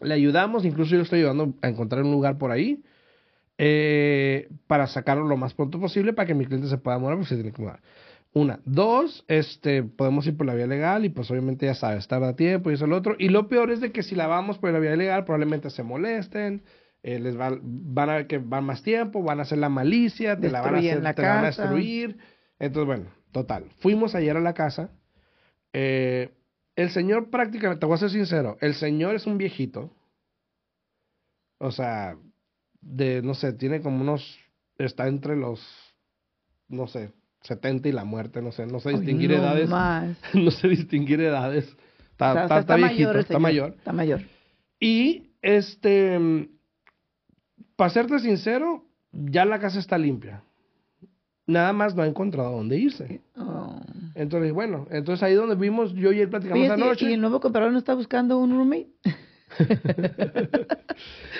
le 0.00 0.14
ayudamos, 0.14 0.64
incluso 0.64 0.92
yo 0.92 0.98
le 0.98 1.02
estoy 1.04 1.20
ayudando 1.20 1.54
a 1.62 1.68
encontrar 1.68 2.02
un 2.04 2.12
lugar 2.12 2.38
por 2.38 2.50
ahí 2.52 2.82
eh, 3.56 4.48
para 4.66 4.86
sacarlo 4.86 5.26
lo 5.26 5.36
más 5.36 5.54
pronto 5.54 5.80
posible 5.80 6.12
para 6.12 6.26
que 6.26 6.34
mi 6.34 6.46
cliente 6.46 6.68
se 6.68 6.78
pueda 6.78 6.98
mudar, 6.98 7.14
porque 7.16 7.30
se 7.30 7.34
tiene 7.34 7.52
que 7.52 7.62
mudar. 7.62 7.80
Una. 8.34 8.60
Dos, 8.66 9.24
este, 9.26 9.82
podemos 9.82 10.26
ir 10.26 10.36
por 10.36 10.46
la 10.46 10.54
vía 10.54 10.66
legal 10.66 11.04
y 11.04 11.08
pues 11.08 11.30
obviamente 11.30 11.66
ya 11.66 11.74
sabes, 11.74 12.06
tarda 12.06 12.36
tiempo 12.36 12.70
y 12.70 12.74
eso 12.74 12.84
es 12.84 12.90
lo 12.90 12.96
otro. 12.96 13.16
Y 13.18 13.30
lo 13.30 13.48
peor 13.48 13.70
es 13.70 13.80
de 13.80 13.90
que 13.90 14.02
si 14.02 14.14
la 14.14 14.26
vamos 14.26 14.58
por 14.58 14.70
la 14.70 14.78
vía 14.78 14.94
legal 14.96 15.24
probablemente 15.24 15.70
se 15.70 15.82
molesten, 15.82 16.62
eh, 17.02 17.18
les 17.18 17.38
va- 17.40 17.58
van 17.60 18.10
a 18.10 18.14
ver 18.16 18.26
que 18.26 18.38
van 18.38 18.64
más 18.64 18.82
tiempo, 18.82 19.22
van 19.22 19.38
a 19.40 19.42
hacer 19.42 19.58
la 19.58 19.70
malicia, 19.70 20.36
te 20.38 20.50
la 20.52 20.60
van 20.60 20.74
a, 20.74 20.78
hacer, 20.90 21.14
te 21.14 21.22
la 21.22 21.28
van 21.28 21.44
a 21.44 21.48
destruir. 21.72 22.18
Entonces, 22.58 22.86
bueno, 22.86 23.04
total. 23.32 23.64
Fuimos 23.78 24.14
ayer 24.14 24.36
a 24.36 24.40
la 24.40 24.52
casa. 24.54 24.90
Eh, 25.72 26.30
el 26.76 26.90
señor 26.90 27.30
prácticamente, 27.30 27.80
te 27.80 27.86
voy 27.86 27.96
a 27.96 27.98
ser 27.98 28.10
sincero, 28.10 28.56
el 28.60 28.74
señor 28.74 29.16
es 29.16 29.26
un 29.26 29.38
viejito. 29.38 29.92
O 31.58 31.72
sea, 31.72 32.16
de, 32.80 33.20
no 33.22 33.34
sé, 33.34 33.52
tiene 33.52 33.80
como 33.80 34.00
unos, 34.00 34.38
está 34.78 35.08
entre 35.08 35.36
los, 35.36 35.60
no 36.68 36.86
sé, 36.86 37.12
70 37.42 37.88
y 37.88 37.92
la 37.92 38.04
muerte, 38.04 38.42
no 38.42 38.52
sé, 38.52 38.66
no 38.66 38.80
sé 38.80 38.90
Ay, 38.90 38.96
distinguir 38.96 39.30
no 39.30 39.36
edades, 39.36 39.68
más. 39.68 40.16
no 40.34 40.50
sé 40.50 40.68
distinguir 40.68 41.20
edades. 41.20 41.64
Está, 42.12 42.30
O 42.30 42.34
sea, 42.34 42.42
o 42.42 42.44
está, 42.44 42.54
sea, 42.54 42.60
está 42.60 42.76
viejito, 42.76 43.08
mayor 43.08 43.16
está 43.16 43.38
mayor. 43.38 43.74
Está 43.78 43.92
mayor. 43.92 44.20
Y, 44.80 45.30
este, 45.42 46.48
para 47.76 47.90
serte 47.90 48.18
sincero, 48.20 48.84
ya 49.12 49.44
la 49.44 49.58
casa 49.58 49.78
está 49.78 49.98
limpia. 49.98 50.42
Nada 51.46 51.72
más 51.72 51.94
no 51.94 52.02
ha 52.02 52.06
encontrado 52.06 52.52
dónde 52.52 52.76
irse. 52.76 53.20
Oh. 53.36 53.47
Entonces, 54.18 54.52
bueno, 54.52 54.86
entonces 54.90 55.22
ahí 55.22 55.34
donde 55.34 55.54
vimos, 55.54 55.94
yo 55.94 56.10
y 56.12 56.20
él 56.20 56.28
platicamos 56.28 56.66
sí, 56.66 56.70
anoche. 56.72 57.08
¿Y 57.08 57.12
el 57.12 57.20
nuevo 57.20 57.38
comprador 57.40 57.70
no 57.72 57.78
está 57.78 57.94
buscando 57.94 58.36
un 58.38 58.50
roommate? 58.50 58.88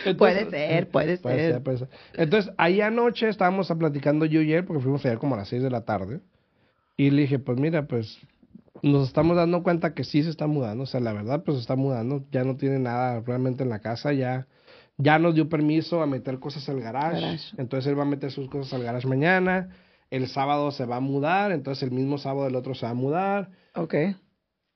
Entonces- 0.04 0.16
Puede 0.16 0.50
ser, 0.50 0.88
puede 0.88 1.16
ser. 1.18 1.62
puede 1.62 1.78
ser. 1.78 1.88
Entonces, 2.14 2.52
ahí 2.56 2.80
anoche 2.80 3.28
estábamos 3.28 3.68
platicando 3.78 4.24
yo 4.26 4.40
y 4.42 4.52
él, 4.52 4.64
porque 4.64 4.82
fuimos 4.82 5.04
ayer 5.04 5.18
como 5.18 5.34
a 5.34 5.38
las 5.38 5.48
6 5.48 5.62
de 5.62 5.70
la 5.70 5.84
tarde. 5.84 6.20
Y 6.96 7.10
le 7.10 7.22
dije, 7.22 7.38
pues 7.38 7.58
mira, 7.58 7.86
pues 7.86 8.18
nos 8.82 9.08
estamos 9.08 9.36
dando 9.36 9.62
cuenta 9.62 9.92
que 9.94 10.04
sí 10.04 10.22
se 10.22 10.30
está 10.30 10.46
mudando. 10.46 10.84
O 10.84 10.86
sea, 10.86 11.00
la 11.00 11.12
verdad, 11.12 11.42
pues 11.44 11.56
se 11.56 11.60
está 11.62 11.76
mudando. 11.76 12.24
Ya 12.30 12.44
no 12.44 12.56
tiene 12.56 12.78
nada 12.78 13.20
realmente 13.20 13.62
en 13.64 13.70
la 13.70 13.80
casa. 13.80 14.12
Ya, 14.12 14.46
ya 14.96 15.18
nos 15.18 15.34
dio 15.34 15.48
permiso 15.48 16.00
a 16.02 16.06
meter 16.06 16.38
cosas 16.38 16.68
al 16.68 16.80
garage. 16.80 17.20
Garage. 17.20 17.54
Entonces 17.58 17.88
él 17.90 17.98
va 17.98 18.02
a 18.02 18.06
meter 18.06 18.30
sus 18.30 18.48
cosas 18.48 18.72
al 18.72 18.82
garage 18.84 19.06
mañana. 19.08 19.68
El 20.10 20.28
sábado 20.28 20.70
se 20.70 20.84
va 20.84 20.96
a 20.96 21.00
mudar. 21.00 21.52
Entonces 21.52 21.82
el 21.82 21.90
mismo 21.90 22.18
sábado 22.18 22.46
el 22.46 22.56
otro 22.56 22.74
se 22.74 22.86
va 22.86 22.90
a 22.90 22.94
mudar. 22.94 23.50
Ok. 23.74 23.94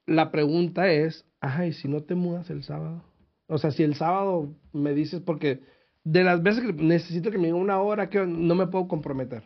La 0.07 0.31
pregunta 0.31 0.91
es, 0.91 1.25
ay, 1.41 1.73
si 1.73 1.89
no 1.89 2.03
te 2.03 2.15
mudas 2.15 2.51
el 2.51 2.65
sábado. 2.65 3.03
O 3.47 3.59
sea, 3.59 3.71
si 3.71 3.83
el 3.83 3.95
sábado 3.95 4.55
me 4.73 4.95
dices, 4.95 5.21
porque 5.21 5.61
de 6.05 6.25
las 6.25 6.43
veces 6.43 6.65
que 6.65 6.73
necesito 6.73 7.31
que 7.31 7.39
me 7.39 7.47
diga 7.47 7.57
una 7.57 7.81
hora, 7.81 8.09
que 8.09 8.25
no 8.27 8.55
me 8.55 8.67
puedo 8.67 8.89
comprometer. 8.89 9.43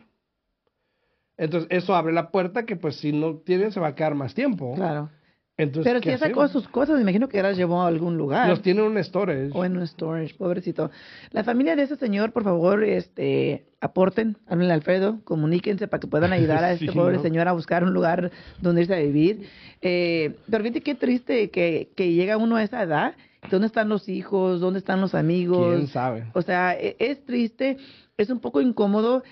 Entonces, 1.37 1.67
eso 1.71 1.95
abre 1.95 2.13
la 2.13 2.31
puerta 2.31 2.65
que, 2.65 2.75
pues, 2.75 2.95
si 2.95 3.11
no 3.11 3.37
tienen, 3.37 3.71
se 3.71 3.79
va 3.79 3.89
a 3.89 3.95
quedar 3.95 4.15
más 4.15 4.33
tiempo. 4.33 4.73
Claro. 4.75 5.11
Entonces, 5.59 5.89
Pero 5.91 6.01
¿qué 6.01 6.11
si 6.11 6.19
ya 6.19 6.27
sacó 6.27 6.47
sus 6.47 6.67
cosas, 6.67 6.95
me 6.97 7.01
imagino 7.01 7.27
que 7.27 7.37
ya 7.37 7.43
las 7.43 7.57
llevó 7.57 7.81
a 7.81 7.87
algún 7.87 8.15
lugar. 8.15 8.47
Los 8.47 8.61
tiene 8.61 8.81
en 8.81 8.91
un 8.91 9.03
storage. 9.03 9.49
O 9.53 9.65
en 9.65 9.75
un 9.75 9.87
storage, 9.87 10.35
pobrecito. 10.35 10.91
La 11.31 11.43
familia 11.43 11.75
de 11.75 11.81
ese 11.81 11.95
señor, 11.95 12.31
por 12.31 12.43
favor, 12.43 12.83
este, 12.83 13.65
aporten, 13.81 14.37
háblenle 14.47 14.73
a 14.73 14.75
Alfredo, 14.75 15.19
comuníquense 15.23 15.87
para 15.87 15.99
que 15.99 16.05
puedan 16.07 16.31
ayudar 16.31 16.63
a 16.63 16.71
este 16.73 16.85
Sí, 16.85 16.91
pobre 16.91 17.17
¿no? 17.17 17.23
señor 17.23 17.47
a 17.47 17.53
buscar 17.53 17.83
un 17.83 17.91
lugar 17.93 18.29
donde 18.61 18.81
irse 18.81 18.93
a 18.93 18.99
vivir. 18.99 19.47
Eh, 19.81 20.35
pero 20.49 20.63
fíjate 20.63 20.81
qué 20.81 20.93
triste 20.93 21.49
que, 21.49 21.89
que 21.95 22.13
llega 22.13 22.37
uno 22.37 22.55
a 22.55 22.63
esa 22.63 22.83
edad. 22.83 23.15
¿Dónde 23.49 23.65
están 23.67 23.89
los 23.89 24.09
hijos? 24.09 24.59
¿Dónde 24.59 24.77
están 24.79 25.01
los 25.01 25.15
amigos? 25.15 25.73
¿Quién 25.75 25.87
sabe? 25.87 26.25
O 26.33 26.41
sea, 26.43 26.73
e- 26.73 26.97
es 26.99 27.23
triste, 27.25 27.77
es 28.17 28.29
un 28.29 28.39
poco 28.39 28.61
incómodo. 28.61 29.23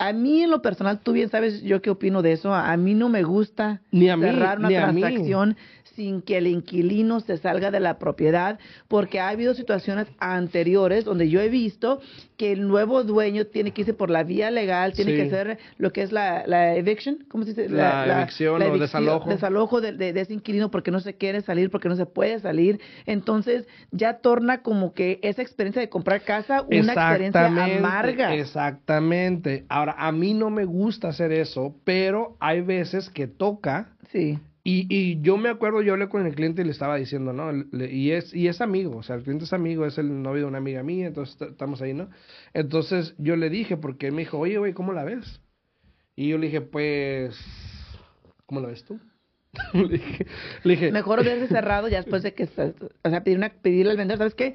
A 0.00 0.12
mí 0.14 0.42
en 0.42 0.50
lo 0.50 0.62
personal, 0.62 1.00
tú 1.00 1.12
bien 1.12 1.28
sabes 1.28 1.62
yo 1.62 1.82
qué 1.82 1.90
opino 1.90 2.22
de 2.22 2.32
eso. 2.32 2.54
A 2.54 2.74
mí 2.78 2.94
no 2.94 3.08
me 3.10 3.22
gusta 3.22 3.82
Ni 3.92 4.08
a 4.08 4.16
mí, 4.16 4.24
cerrar 4.24 4.58
una 4.58 4.68
ni 4.68 4.74
transacción 4.74 5.56
sin 5.94 6.22
que 6.22 6.38
el 6.38 6.46
inquilino 6.46 7.20
se 7.20 7.36
salga 7.36 7.70
de 7.70 7.80
la 7.80 7.98
propiedad, 7.98 8.58
porque 8.88 9.20
ha 9.20 9.28
habido 9.28 9.52
situaciones 9.54 10.06
anteriores 10.18 11.04
donde 11.04 11.28
yo 11.28 11.40
he 11.42 11.48
visto 11.50 12.00
que 12.38 12.52
el 12.52 12.66
nuevo 12.68 13.02
dueño 13.04 13.46
tiene 13.46 13.72
que 13.72 13.82
irse 13.82 13.92
por 13.92 14.08
la 14.08 14.22
vía 14.22 14.50
legal, 14.50 14.92
tiene 14.94 15.10
Sí. 15.10 15.16
que 15.18 15.22
hacer 15.24 15.58
lo 15.76 15.92
que 15.92 16.00
es 16.02 16.12
la, 16.12 16.44
la 16.46 16.74
eviction, 16.76 17.26
¿cómo 17.28 17.44
se 17.44 17.50
dice? 17.50 17.68
La 17.68 18.20
evicción 18.22 18.62
o 18.62 18.78
desalojo. 18.78 19.28
desalojo 19.28 19.80
de, 19.82 19.92
de- 19.92 20.12
de 20.14 20.20
ese 20.22 20.32
inquilino 20.32 20.70
porque 20.70 20.90
no 20.90 21.00
se 21.00 21.14
quiere 21.16 21.42
salir, 21.42 21.70
porque 21.70 21.88
no 21.90 21.96
se 21.96 22.06
puede 22.06 22.38
salir. 22.40 22.80
Entonces 23.04 23.66
ya 23.90 24.18
torna 24.20 24.62
como 24.62 24.94
que 24.94 25.18
esa 25.22 25.42
experiencia 25.42 25.82
de 25.82 25.90
comprar 25.90 26.22
casa 26.22 26.62
una 26.62 26.94
experiencia 26.94 27.46
amarga. 27.46 28.34
Exactamente. 28.34 29.64
Ahora, 29.68 29.89
a 29.90 30.12
mí 30.12 30.34
no 30.34 30.50
me 30.50 30.64
gusta 30.64 31.08
hacer 31.08 31.32
eso, 31.32 31.76
pero 31.84 32.36
hay 32.40 32.60
veces 32.60 33.10
que 33.10 33.26
toca. 33.26 33.96
Sí. 34.10 34.38
Y, 34.62 34.86
y 34.94 35.20
yo 35.22 35.38
me 35.38 35.48
acuerdo, 35.48 35.80
yo 35.80 35.94
hablé 35.94 36.08
con 36.10 36.26
el 36.26 36.34
cliente 36.34 36.60
y 36.60 36.64
le 36.66 36.70
estaba 36.72 36.96
diciendo, 36.96 37.32
¿no? 37.32 37.50
Le- 37.50 37.90
y, 37.92 38.10
es, 38.12 38.34
y 38.34 38.46
es 38.48 38.60
amigo, 38.60 38.96
o 38.98 39.02
sea, 39.02 39.16
el 39.16 39.22
cliente 39.22 39.44
es 39.44 39.52
amigo, 39.54 39.86
es 39.86 39.96
el 39.96 40.22
novio 40.22 40.42
de 40.42 40.48
una 40.48 40.58
amiga 40.58 40.82
mía, 40.82 41.06
entonces 41.06 41.40
estamos 41.40 41.80
ahí, 41.80 41.94
¿no? 41.94 42.10
Entonces 42.52 43.14
yo 43.16 43.36
le 43.36 43.48
dije, 43.48 43.78
porque 43.78 44.08
él 44.08 44.12
me 44.12 44.20
dijo, 44.22 44.38
oye, 44.38 44.58
güey, 44.58 44.74
¿cómo 44.74 44.92
la 44.92 45.04
ves? 45.04 45.40
Y 46.14 46.28
yo 46.28 46.36
le 46.36 46.46
dije, 46.48 46.60
pues, 46.60 47.34
¿cómo 48.44 48.60
la 48.60 48.68
ves 48.68 48.84
tú? 48.84 49.00
le 49.72 49.88
dije, 49.88 50.26
le 50.62 50.74
dije 50.74 50.92
Mejor 50.92 51.20
hubiese 51.20 51.48
cerrado 51.48 51.88
ya 51.88 51.96
después 51.96 52.22
de 52.22 52.34
que, 52.34 52.44
o 52.44 53.08
sea, 53.10 53.24
pedir 53.24 53.38
una, 53.38 53.48
pedirle 53.48 53.92
al 53.92 53.96
vendedor, 53.96 54.18
¿sabes 54.18 54.34
qué? 54.34 54.54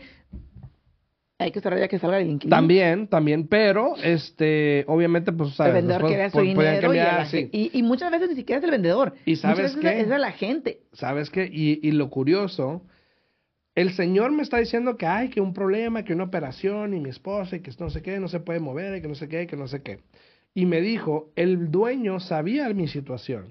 Hay 1.37 1.51
que 1.51 1.59
cerrar 1.59 1.79
ya 1.79 1.89
que 1.89 1.99
salga 1.99 2.19
el 2.19 2.29
inquilino. 2.29 2.55
También, 2.55 3.07
también, 3.07 3.47
pero, 3.47 3.95
este, 4.01 4.85
obviamente, 4.87 5.33
pues, 5.33 5.49
El 5.49 5.55
¿sabes? 5.55 5.73
vendedor 5.73 6.01
después 6.03 6.13
quería 6.13 6.29
su 6.29 6.41
dinero 6.41 6.77
y, 6.77 6.81
cambiar, 6.81 7.19
la 7.19 7.25
sí. 7.25 7.49
y, 7.51 7.77
y 7.77 7.83
muchas 7.83 8.09
veces 8.09 8.29
ni 8.29 8.35
siquiera 8.35 8.59
es 8.59 8.63
el 8.63 8.71
vendedor. 8.71 9.13
¿Y 9.25 9.35
sabes 9.35 9.57
muchas 9.57 9.75
veces 9.75 9.91
qué? 9.91 10.01
Es 10.01 10.09
de 10.09 10.17
la 10.17 10.31
gente. 10.31 10.79
¿Sabes 10.93 11.29
qué? 11.29 11.49
Y, 11.51 11.85
y 11.85 11.91
lo 11.91 12.09
curioso, 12.09 12.83
el 13.75 13.91
señor 13.91 14.31
me 14.31 14.43
está 14.43 14.57
diciendo 14.59 14.95
que 14.95 15.05
hay 15.05 15.27
que 15.27 15.41
un 15.41 15.53
problema, 15.53 16.05
que 16.05 16.13
una 16.13 16.23
operación 16.23 16.93
y 16.93 17.01
mi 17.01 17.09
esposa 17.09 17.57
y 17.57 17.59
que 17.59 17.71
no 17.79 17.89
sé 17.89 18.01
qué, 18.01 18.17
no 18.19 18.29
se 18.29 18.39
puede 18.39 18.61
mover 18.61 18.95
y 18.95 19.01
que 19.01 19.09
no 19.09 19.15
sé 19.15 19.27
qué, 19.27 19.43
y 19.43 19.47
que 19.47 19.57
no 19.57 19.67
sé 19.67 19.81
qué. 19.81 19.99
Y 20.53 20.65
me 20.65 20.79
dijo, 20.79 21.33
el 21.35 21.69
dueño 21.69 22.21
sabía 22.21 22.69
mi 22.69 22.87
situación. 22.87 23.47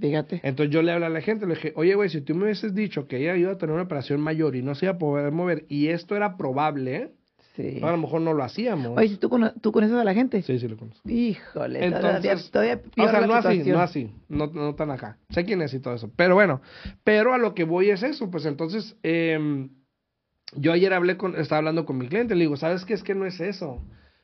Fíjate. 0.00 0.40
Entonces 0.42 0.74
yo 0.74 0.82
le 0.82 0.90
hablé 0.90 1.06
a 1.06 1.08
la 1.08 1.20
gente, 1.20 1.46
le 1.46 1.54
dije, 1.54 1.72
oye, 1.76 1.94
güey, 1.94 2.08
si 2.08 2.20
tú 2.20 2.34
me 2.34 2.44
hubieses 2.44 2.74
dicho 2.74 3.06
que 3.06 3.18
ella 3.18 3.36
iba 3.36 3.52
a 3.52 3.58
tener 3.58 3.74
una 3.74 3.84
operación 3.84 4.20
mayor 4.20 4.56
y 4.56 4.62
no 4.62 4.74
se 4.74 4.86
iba 4.86 4.94
a 4.94 4.98
poder 4.98 5.30
mover 5.30 5.64
y 5.68 5.88
esto 5.88 6.16
era 6.16 6.36
probable, 6.36 7.12
Sí. 7.58 7.80
a 7.82 7.90
lo 7.90 7.96
mejor 7.98 8.20
no 8.20 8.34
lo 8.34 8.44
hacíamos. 8.44 8.96
Oye, 8.96 9.16
tú, 9.16 9.28
cono- 9.28 9.52
tú 9.60 9.72
conoces 9.72 9.96
a 9.96 10.04
la 10.04 10.14
gente. 10.14 10.40
Sí, 10.42 10.58
sí 10.60 10.68
lo 10.68 10.76
conozco. 10.76 11.08
Híjole, 11.10 11.84
Entonces, 11.84 12.50
todavía, 12.52 12.80
todavía 12.80 12.82
o 12.96 13.10
sea, 13.10 13.26
no 13.26 13.34
así, 13.34 13.58
no 13.70 13.80
así, 13.80 14.12
no, 14.28 14.46
no 14.46 14.74
tan 14.76 14.92
acá. 14.92 15.18
Sé 15.30 15.44
quién 15.44 15.60
es 15.62 15.74
y 15.74 15.80
todo 15.80 15.94
eso. 15.94 16.08
Pero 16.14 16.34
bueno, 16.36 16.60
pero 17.02 17.34
a 17.34 17.38
lo 17.38 17.54
que 17.54 17.64
voy 17.64 17.90
es 17.90 18.04
eso, 18.04 18.30
pues 18.30 18.46
entonces, 18.46 18.96
em, 19.02 19.70
yo 20.54 20.72
ayer 20.72 20.92
hablé 20.94 21.16
con, 21.16 21.34
estaba 21.36 21.58
hablando 21.58 21.84
con 21.84 21.98
mi 21.98 22.06
cliente, 22.08 22.34
le 22.36 22.42
digo, 22.42 22.56
¿sabes 22.56 22.84
qué? 22.84 22.94
Es 22.94 23.02
que 23.02 23.14
no 23.16 23.26
es 23.26 23.40
eso. 23.40 23.82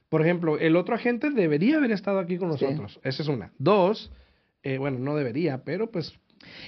Por 0.08 0.22
ejemplo, 0.22 0.56
el 0.58 0.76
otro 0.76 0.94
agente 0.94 1.30
debería 1.30 1.78
haber 1.78 1.90
estado 1.90 2.20
aquí 2.20 2.38
con 2.38 2.56
Sí. 2.56 2.64
nosotros. 2.64 3.00
Esa 3.02 3.22
es 3.24 3.28
una. 3.28 3.52
Dos, 3.58 4.12
eh, 4.62 4.78
bueno, 4.78 4.98
no 5.00 5.16
debería, 5.16 5.64
pero 5.64 5.90
pues... 5.90 6.14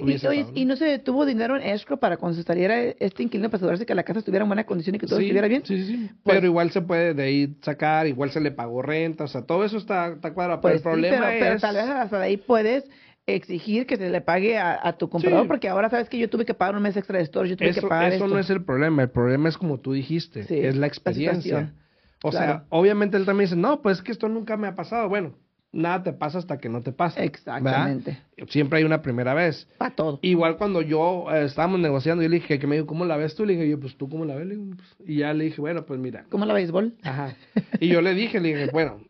Y, 0.00 0.26
oye, 0.26 0.47
y 0.54 0.64
no 0.64 0.76
se 0.76 0.99
tuvo 0.99 1.25
dinero 1.26 1.56
en 1.56 1.62
escrow 1.62 1.99
para 1.99 2.16
cuando 2.16 2.37
se 2.37 2.42
saliera 2.42 2.80
este 2.80 3.23
inquilino 3.23 3.49
para 3.49 3.56
asegurarse 3.59 3.87
que 3.87 3.95
la 3.95 4.02
casa 4.02 4.18
estuviera 4.21 4.45
en 4.45 4.49
buena 4.49 4.64
condición 4.64 4.97
y 4.97 4.99
que 4.99 5.06
todo 5.06 5.18
Sí, 5.18 5.25
estuviera 5.26 5.49
bien. 5.49 5.62
Sí, 5.64 5.76
sí, 5.78 5.87
sí. 5.87 6.11
Pues- 6.23 6.37
pero 6.37 6.47
igual 6.47 6.71
se 6.71 6.83
puede 6.83 7.14
de 7.14 7.23
ahí 7.23 7.56
sacar, 7.62 8.06
igual 8.06 8.30
se 8.30 8.40
le 8.40 8.50
pagó 8.50 8.83
renta, 8.83 9.25
o 9.25 9.28
sea, 9.28 9.42
todo 9.42 9.64
eso 9.64 9.76
está, 9.78 10.09
está 10.09 10.33
cuadrado. 10.35 10.61
Pues 10.61 10.83
pero 10.83 10.95
el 10.97 11.00
sí, 11.00 11.09
problema 11.11 11.26
pero, 11.28 11.38
pero 11.40 11.54
es... 11.56 11.61
tal 11.62 11.75
vez 11.76 11.85
hasta 11.85 12.18
de 12.18 12.25
ahí 12.25 12.37
puedes 12.37 12.85
exigir 13.28 13.87
que 13.87 13.97
se 13.97 14.09
le 14.09 14.21
pague 14.21 14.56
a, 14.56 14.78
a 14.80 14.97
tu 14.99 15.09
comprador, 15.09 15.42
Sí. 15.42 15.49
porque 15.49 15.68
ahora 15.68 15.90
sabes 15.90 16.09
que 16.09 16.16
yo 16.18 16.30
tuve 16.30 16.45
que 16.45 16.54
pagar 16.54 16.76
un 16.76 16.83
mes 16.83 16.97
extra 16.97 17.18
de 17.18 17.26
storage, 17.26 17.50
yo 17.50 17.56
tuve 17.56 17.68
Eso, 17.71 17.80
que 17.80 17.87
pagar 17.88 18.12
eso 18.12 18.25
esto. 18.25 18.35
no 18.35 18.40
es 18.40 18.50
el 18.50 18.64
problema, 18.64 19.02
el 19.02 19.11
problema 19.11 19.49
es 19.49 19.59
como 19.59 19.80
tú 19.80 19.92
dijiste, 19.92 20.45
Sí, 20.45 20.59
es 20.61 20.76
la 20.76 20.87
experiencia. 20.87 21.75
o 22.23 22.30
sea, 22.33 22.64
obviamente 22.71 23.16
él 23.16 23.25
también 23.26 23.47
dice, 23.50 23.56
no, 23.61 23.83
pues 23.83 23.99
es 23.99 24.02
que 24.04 24.12
esto 24.12 24.28
nunca 24.28 24.56
me 24.56 24.68
ha 24.68 24.75
pasado. 24.76 25.09
Bueno, 25.09 25.35
nada 25.73 26.02
te 26.02 26.12
pasa 26.12 26.38
hasta 26.38 26.58
que 26.58 26.68
no 26.68 26.82
te 26.82 26.92
pasa. 26.92 27.20
¿verdad? 27.20 27.35
Exactamente. 27.35 28.18
Siempre 28.49 28.78
hay 28.78 28.85
una 28.85 29.02
primera 29.02 29.35
vez. 29.35 29.68
Para 29.78 29.94
todo. 29.94 30.18
Igual 30.23 30.56
cuando 30.56 30.82
yo 30.82 31.26
eh, 31.32 31.44
estábamos 31.44 31.80
negociando, 31.80 32.23
yo 32.23 32.28
le 32.28 32.37
dije 32.37 32.58
que 32.58 32.66
me 32.66 32.76
dijo, 32.76 32.87
¿cómo 32.87 33.04
la 33.04 33.16
ves 33.16 33.35
tú? 33.35 33.44
Le 33.44 33.54
dije, 33.54 33.68
yo, 33.68 33.78
pues 33.80 33.96
tú, 33.96 34.08
¿cómo 34.08 34.25
la 34.25 34.35
ves? 34.35 34.46
Le 34.46 34.56
digo, 34.56 34.75
"Pues", 34.76 34.96
y 35.06 35.16
ya 35.16 35.32
le 35.35 35.44
dije, 35.44 35.61
bueno, 35.61 35.85
pues 35.87 36.00
mira. 36.00 36.25
¿Cómo 36.30 36.46
la 36.46 36.54
béisbol? 36.54 36.94
Ajá. 37.02 37.35
Y 37.80 37.88
yo 37.88 38.00
le 38.00 38.14
dije, 38.14 38.40
le 38.40 38.49
dije, 38.54 38.70
bueno, 38.73 39.00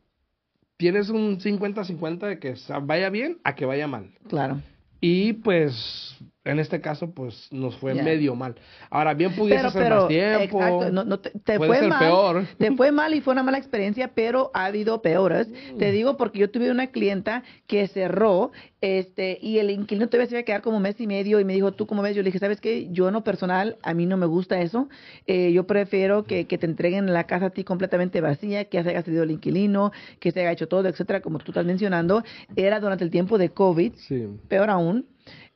tienes 0.76 1.08
un 1.08 1.38
50-50 1.40 2.26
de 2.26 2.38
que 2.38 2.54
vaya 2.82 3.10
bien 3.10 3.38
a 3.44 3.54
que 3.54 3.64
vaya 3.64 3.86
mal. 3.86 4.10
Claro. 4.28 4.60
Y 5.00 5.34
pues, 5.34 6.16
en 6.46 6.58
este 6.60 6.80
caso, 6.80 7.10
pues 7.10 7.48
nos 7.52 7.76
fue 7.76 7.94
medio 7.94 8.34
mal. 8.34 8.54
Ahora, 8.90 9.14
bien 9.14 9.34
pudiese 9.34 9.58
Pero, 9.58 9.70
ser 9.70 9.82
pero, 9.82 9.96
más 9.96 10.08
tiempo. 10.08 10.58
exacto, 10.62 10.90
no, 10.92 11.04
no 11.04 11.18
te, 11.20 11.30
te 11.30 11.56
puede 11.58 11.68
fue 11.68 11.78
ser 11.80 11.88
mal, 11.88 11.98
peor. 11.98 12.46
te 12.56 12.72
fue 12.72 12.92
mal 12.92 13.14
y 13.14 13.20
fue 13.20 13.32
una 13.32 13.42
mala 13.42 13.58
experiencia, 13.58 14.08
pero 14.14 14.50
ha 14.54 14.66
habido 14.66 15.02
peores. 15.02 15.48
Mm. 15.48 15.78
Te 15.78 15.90
digo 15.90 16.16
porque 16.16 16.38
yo 16.38 16.50
tuve 16.50 16.70
una 16.70 16.86
clienta 16.88 17.42
que 17.66 17.88
cerró, 17.88 18.52
este, 18.80 19.38
y 19.42 19.58
el 19.58 19.70
inquilino 19.70 20.06
todavía 20.08 20.28
se 20.28 20.34
iba 20.34 20.40
a 20.40 20.44
quedar 20.44 20.62
como 20.62 20.76
un 20.76 20.82
mes 20.82 21.00
y 21.00 21.06
medio 21.06 21.40
y 21.40 21.44
me 21.44 21.54
dijo, 21.54 21.72
¿tú 21.72 21.86
cómo 21.86 22.02
ves? 22.02 22.14
Yo 22.14 22.22
le 22.22 22.26
dije, 22.28 22.38
¿sabes 22.38 22.60
qué? 22.60 22.88
Yo 22.92 23.08
en 23.08 23.14
lo 23.14 23.24
personal, 23.24 23.76
a 23.82 23.94
mí 23.94 24.06
no 24.06 24.16
me 24.16 24.26
gusta 24.26 24.60
eso. 24.60 24.88
Eh, 25.26 25.52
yo 25.52 25.66
prefiero 25.66 26.24
que, 26.24 26.46
que 26.46 26.58
te 26.58 26.66
entreguen 26.66 27.12
la 27.12 27.24
casa 27.24 27.46
a 27.46 27.50
ti 27.50 27.64
completamente 27.64 28.20
vacía, 28.20 28.66
que 28.66 28.82
se 28.82 28.90
haya 28.90 29.02
salido 29.02 29.24
el 29.24 29.32
inquilino, 29.32 29.90
que 30.20 30.30
se 30.30 30.40
haya 30.40 30.52
hecho 30.52 30.68
todo, 30.68 30.86
etcétera, 30.88 31.20
como 31.20 31.38
tú 31.38 31.50
estás 31.50 31.66
mencionando. 31.66 32.22
Era 32.54 32.78
durante 32.78 33.02
el 33.02 33.10
tiempo 33.10 33.38
de 33.38 33.50
COVID, 33.50 33.94
Sí. 33.96 34.28
peor 34.48 34.70
aún. 34.70 35.06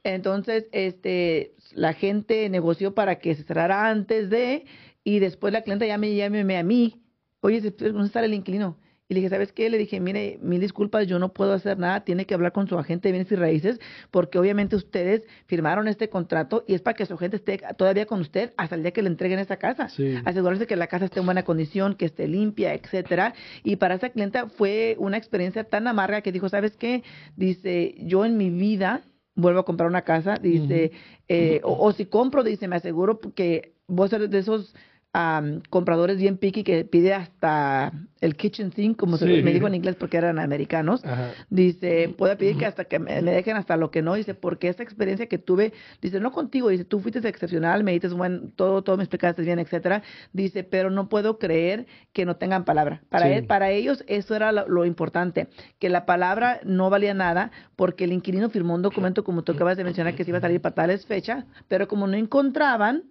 Entonces, 0.04 0.66
este, 0.72 1.54
la 1.72 1.92
gente 1.92 2.48
negoció 2.48 2.94
para 2.94 3.18
que 3.18 3.34
se 3.34 3.44
cerrara 3.44 3.88
antes 3.88 4.30
de, 4.30 4.64
y 5.04 5.18
después 5.18 5.52
la 5.52 5.62
clienta 5.62 5.86
ya 5.86 5.98
me 5.98 6.14
llame 6.14 6.56
a 6.56 6.62
mí, 6.62 7.02
oye, 7.40 7.60
¿dónde 7.60 8.06
está 8.06 8.24
el 8.24 8.34
inquilino? 8.34 8.78
Y 9.10 9.14
le 9.14 9.20
dije, 9.20 9.30
¿sabes 9.30 9.50
qué? 9.52 9.68
Le 9.70 9.76
dije, 9.76 9.98
mire, 9.98 10.38
mil 10.40 10.60
disculpas, 10.60 11.08
yo 11.08 11.18
no 11.18 11.32
puedo 11.32 11.52
hacer 11.52 11.76
nada, 11.78 12.04
tiene 12.04 12.26
que 12.26 12.34
hablar 12.34 12.52
con 12.52 12.68
su 12.68 12.78
agente 12.78 13.08
de 13.08 13.12
bienes 13.12 13.32
y 13.32 13.34
raíces, 13.34 13.80
porque 14.12 14.38
obviamente 14.38 14.76
ustedes 14.76 15.24
firmaron 15.46 15.88
este 15.88 16.08
contrato 16.08 16.64
y 16.68 16.74
es 16.74 16.80
para 16.80 16.94
que 16.94 17.06
su 17.06 17.14
agente 17.14 17.38
esté 17.38 17.60
todavía 17.76 18.06
con 18.06 18.20
usted 18.20 18.52
hasta 18.56 18.76
el 18.76 18.82
día 18.82 18.92
que 18.92 19.02
le 19.02 19.08
entreguen 19.08 19.40
esa 19.40 19.56
casa. 19.56 19.88
Sí. 19.88 20.14
Asegurarse 20.24 20.68
que 20.68 20.76
la 20.76 20.86
casa 20.86 21.06
esté 21.06 21.18
en 21.18 21.26
buena 21.26 21.42
condición, 21.42 21.96
que 21.96 22.04
esté 22.04 22.28
limpia, 22.28 22.72
etcétera. 22.72 23.34
Y 23.64 23.76
para 23.76 23.96
esa 23.96 24.10
clienta 24.10 24.48
fue 24.48 24.94
una 25.00 25.16
experiencia 25.16 25.64
tan 25.64 25.88
amarga 25.88 26.20
que 26.20 26.30
dijo, 26.30 26.48
¿sabes 26.48 26.76
qué? 26.76 27.02
Dice, 27.36 27.96
yo 27.98 28.24
en 28.24 28.36
mi 28.36 28.50
vida 28.50 29.02
vuelvo 29.34 29.60
a 29.60 29.64
comprar 29.64 29.88
una 29.88 30.02
casa, 30.02 30.36
dice, 30.36 30.92
eh, 31.28 31.60
o, 31.64 31.72
o 31.86 31.92
si 31.92 32.06
compro, 32.06 32.42
dice, 32.42 32.68
me 32.68 32.76
aseguro 32.76 33.20
que 33.20 33.74
voy 33.86 34.06
a 34.06 34.10
ser 34.10 34.28
de 34.28 34.38
esos 34.38 34.74
am, 35.12 35.60
compradores 35.70 36.18
bien 36.18 36.36
picky 36.36 36.62
que 36.62 36.84
pide 36.84 37.14
hasta 37.14 37.92
el 38.20 38.36
kitchen 38.36 38.70
sink, 38.72 38.98
como 38.98 39.16
se 39.16 39.24
me 39.26 39.52
dijo 39.52 39.66
en 39.66 39.74
inglés 39.74 39.96
porque 39.96 40.18
eran 40.18 40.38
americanos. 40.38 41.04
Ajá. 41.04 41.30
Dice, 41.48 42.14
puedo 42.16 42.36
pedir 42.36 42.58
que 42.58 42.66
hasta 42.66 42.84
que 42.84 42.98
me, 42.98 43.22
me 43.22 43.32
dejen 43.32 43.56
hasta 43.56 43.76
lo 43.76 43.90
que 43.90 44.02
no. 44.02 44.14
Dice, 44.14 44.34
porque 44.34 44.68
esta 44.68 44.82
experiencia 44.82 45.26
que 45.26 45.38
tuve, 45.38 45.72
dice, 46.02 46.20
no 46.20 46.30
contigo, 46.32 46.68
dice, 46.68 46.84
tú 46.84 47.00
fuiste 47.00 47.26
excepcional, 47.26 47.82
me 47.82 47.92
dices, 47.92 48.12
bueno, 48.12 48.50
todo, 48.54 48.82
todo 48.82 48.98
me 48.98 49.02
explicaste 49.04 49.42
bien, 49.42 49.58
etcétera. 49.58 50.02
Dice, 50.32 50.64
pero 50.64 50.90
no 50.90 51.08
puedo 51.08 51.38
creer 51.38 51.86
que 52.12 52.24
no 52.26 52.36
tengan 52.36 52.64
palabra. 52.64 53.02
Para, 53.08 53.26
Sí. 53.26 53.32
él, 53.32 53.46
para 53.46 53.70
ellos 53.70 54.04
eso 54.06 54.34
era 54.36 54.52
lo, 54.52 54.68
lo 54.68 54.84
importante, 54.84 55.48
que 55.78 55.88
la 55.88 56.04
palabra 56.06 56.60
no 56.64 56.90
valía 56.90 57.14
nada 57.14 57.50
porque 57.74 58.04
el 58.04 58.12
inquilino 58.12 58.50
firmó 58.50 58.74
un 58.74 58.82
documento, 58.82 59.24
como 59.24 59.42
tú 59.42 59.52
acabas 59.52 59.76
de 59.76 59.84
mencionar, 59.84 60.14
que 60.14 60.24
se 60.24 60.30
iba 60.30 60.38
a 60.38 60.42
salir 60.42 60.60
para 60.60 60.74
tales 60.74 61.06
fechas, 61.06 61.44
pero 61.68 61.88
como 61.88 62.06
no 62.06 62.16
encontraban, 62.16 63.04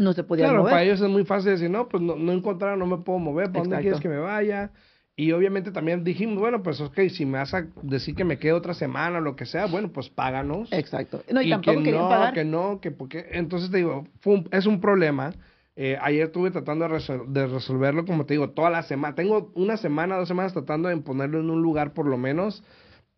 no 0.00 0.12
se 0.12 0.24
podía 0.24 0.44
Claro, 0.46 0.60
mover. 0.60 0.72
para 0.72 0.82
ellos 0.84 1.00
es 1.00 1.08
muy 1.08 1.24
fácil 1.24 1.52
decir, 1.52 1.70
no, 1.70 1.88
pues 1.88 2.02
no, 2.02 2.16
no 2.16 2.32
encontraron, 2.32 2.78
no 2.78 2.86
me 2.86 2.98
puedo 2.98 3.18
mover, 3.18 3.46
¿para 3.46 3.60
dónde 3.60 3.76
Exacto. 3.76 3.82
quieres 3.82 4.00
que 4.00 4.08
me 4.08 4.18
vaya? 4.18 4.70
Y 5.16 5.32
obviamente 5.32 5.70
también 5.70 6.02
dijimos, 6.02 6.38
bueno, 6.38 6.62
pues 6.62 6.80
ok, 6.80 6.98
si 7.10 7.26
me 7.26 7.38
vas 7.38 7.52
a 7.52 7.66
decir 7.82 8.14
que 8.14 8.24
me 8.24 8.38
quede 8.38 8.52
otra 8.52 8.72
semana 8.72 9.18
o 9.18 9.20
lo 9.20 9.36
que 9.36 9.44
sea, 9.44 9.66
bueno, 9.66 9.92
pues 9.92 10.08
páganos. 10.08 10.72
Exacto. 10.72 11.22
No, 11.30 11.42
y, 11.42 11.48
y 11.48 11.50
tampoco 11.50 11.78
que 11.78 11.84
querían 11.84 12.02
no, 12.04 12.08
pagar. 12.08 12.32
que 12.32 12.44
no, 12.44 12.80
que 12.80 12.90
porque... 12.90 13.26
Entonces 13.32 13.70
te 13.70 13.76
digo, 13.78 14.06
fue 14.20 14.34
un- 14.34 14.48
es 14.50 14.64
un 14.66 14.80
problema. 14.80 15.34
Eh, 15.76 15.98
ayer 16.00 16.24
estuve 16.26 16.50
tratando 16.50 16.88
de, 16.88 16.94
resol- 16.94 17.26
de 17.26 17.46
resolverlo, 17.46 18.06
como 18.06 18.24
te 18.24 18.32
digo, 18.34 18.50
toda 18.50 18.70
la 18.70 18.82
semana. 18.82 19.14
Tengo 19.14 19.52
una 19.54 19.76
semana, 19.76 20.16
dos 20.16 20.28
semanas 20.28 20.54
tratando 20.54 20.88
de 20.88 20.96
ponerlo 20.98 21.38
en 21.40 21.50
un 21.50 21.60
lugar 21.60 21.92
por 21.92 22.06
lo 22.06 22.16
menos, 22.16 22.62